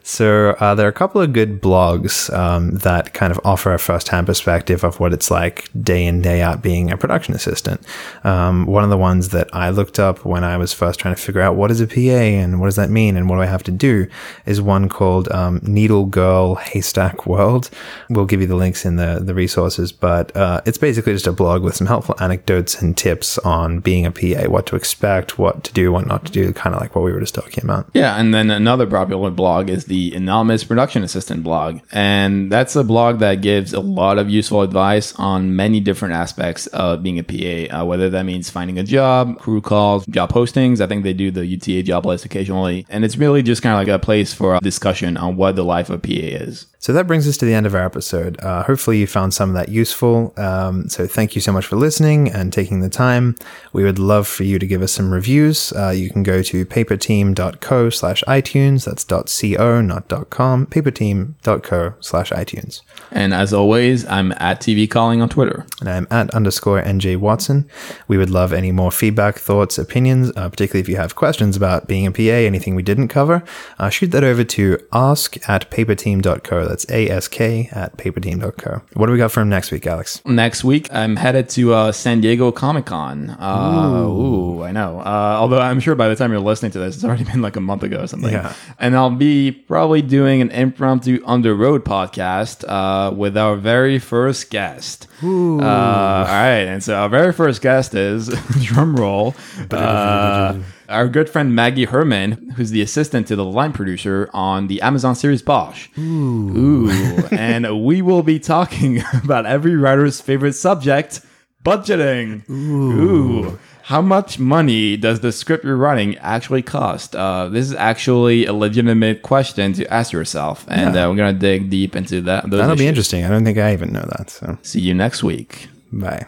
[0.09, 3.78] So uh, there are a couple of good blogs um, that kind of offer a
[3.78, 7.82] first-hand perspective of what it's like day in day out being a production assistant.
[8.24, 11.20] Um, one of the ones that I looked up when I was first trying to
[11.20, 13.46] figure out what is a PA and what does that mean and what do I
[13.46, 14.09] have to do
[14.46, 17.68] is one called um, Needle Girl Haystack World.
[18.09, 21.32] We'll give you the links in the the resources, but uh, it's basically just a
[21.32, 25.64] blog with some helpful anecdotes and tips on being a PA, what to expect, what
[25.64, 27.90] to do, what not to do, kind of like what we were just talking about.
[27.92, 31.80] Yeah, and then another popular blog is the Anonymous Production Assistant blog.
[31.92, 36.66] And that's a blog that gives a lot of useful advice on many different aspects
[36.68, 40.80] of being a PA, uh, whether that means finding a job, crew calls, job postings.
[40.80, 42.86] I think they do the UTA job list occasionally.
[42.88, 45.64] And it's really just kind of like a place for a discussion on what the
[45.64, 46.66] life of PA is.
[46.80, 48.40] So that brings us to the end of our episode.
[48.40, 50.32] Uh, hopefully, you found some of that useful.
[50.36, 53.34] Um, so, thank you so much for listening and taking the time.
[53.72, 55.72] We would love for you to give us some reviews.
[55.72, 58.84] Uh, you can go to paperteam.co slash iTunes.
[58.84, 60.66] That's .co, not .com.
[60.66, 62.82] Paperteam.co slash iTunes.
[63.11, 65.66] And as always, I'm at TV Calling on Twitter.
[65.80, 67.68] And I'm at underscore NJ Watson.
[68.07, 71.89] We would love any more feedback, thoughts, opinions, uh, particularly if you have questions about
[71.89, 73.43] being a PA, anything we didn't cover.
[73.78, 76.68] Uh, shoot that over to ask at paperteam.co.
[76.68, 78.82] That's ask at paperteam.co.
[78.95, 80.22] What do we got for him next week, Alex?
[80.24, 83.30] Next week, I'm headed to uh, San Diego Comic Con.
[83.30, 84.61] Uh, ooh.
[84.61, 84.62] ooh.
[84.62, 85.01] I know.
[85.01, 87.57] Uh, although I'm sure by the time you're listening to this, it's already been like
[87.57, 88.32] a month ago or something.
[88.32, 88.53] Yeah.
[88.78, 93.99] And I'll be probably doing an impromptu on the road podcast uh, with our very
[93.99, 95.07] first guest.
[95.23, 96.64] Uh, all right.
[96.66, 98.29] And so our very first guest is,
[98.62, 99.37] drum roll,
[99.71, 100.59] uh,
[100.89, 105.14] our good friend Maggie Herman, who's the assistant to the line producer on the Amazon
[105.14, 105.89] series Bosch.
[105.99, 106.89] Ooh.
[106.89, 107.27] Ooh.
[107.31, 111.21] and we will be talking about every writer's favorite subject
[111.62, 112.49] budgeting.
[112.49, 113.59] Ooh.
[113.89, 117.16] How much money does the script you're running actually cost?
[117.16, 121.07] Uh, this is actually a legitimate question to ask yourself, and Yeah.
[121.07, 122.51] uh, we're gonna dig deep into that.
[122.51, 123.24] That'll be interesting.
[123.24, 124.28] I don't think I even know that.
[124.28, 125.68] So, See you next week.
[125.91, 126.26] bye.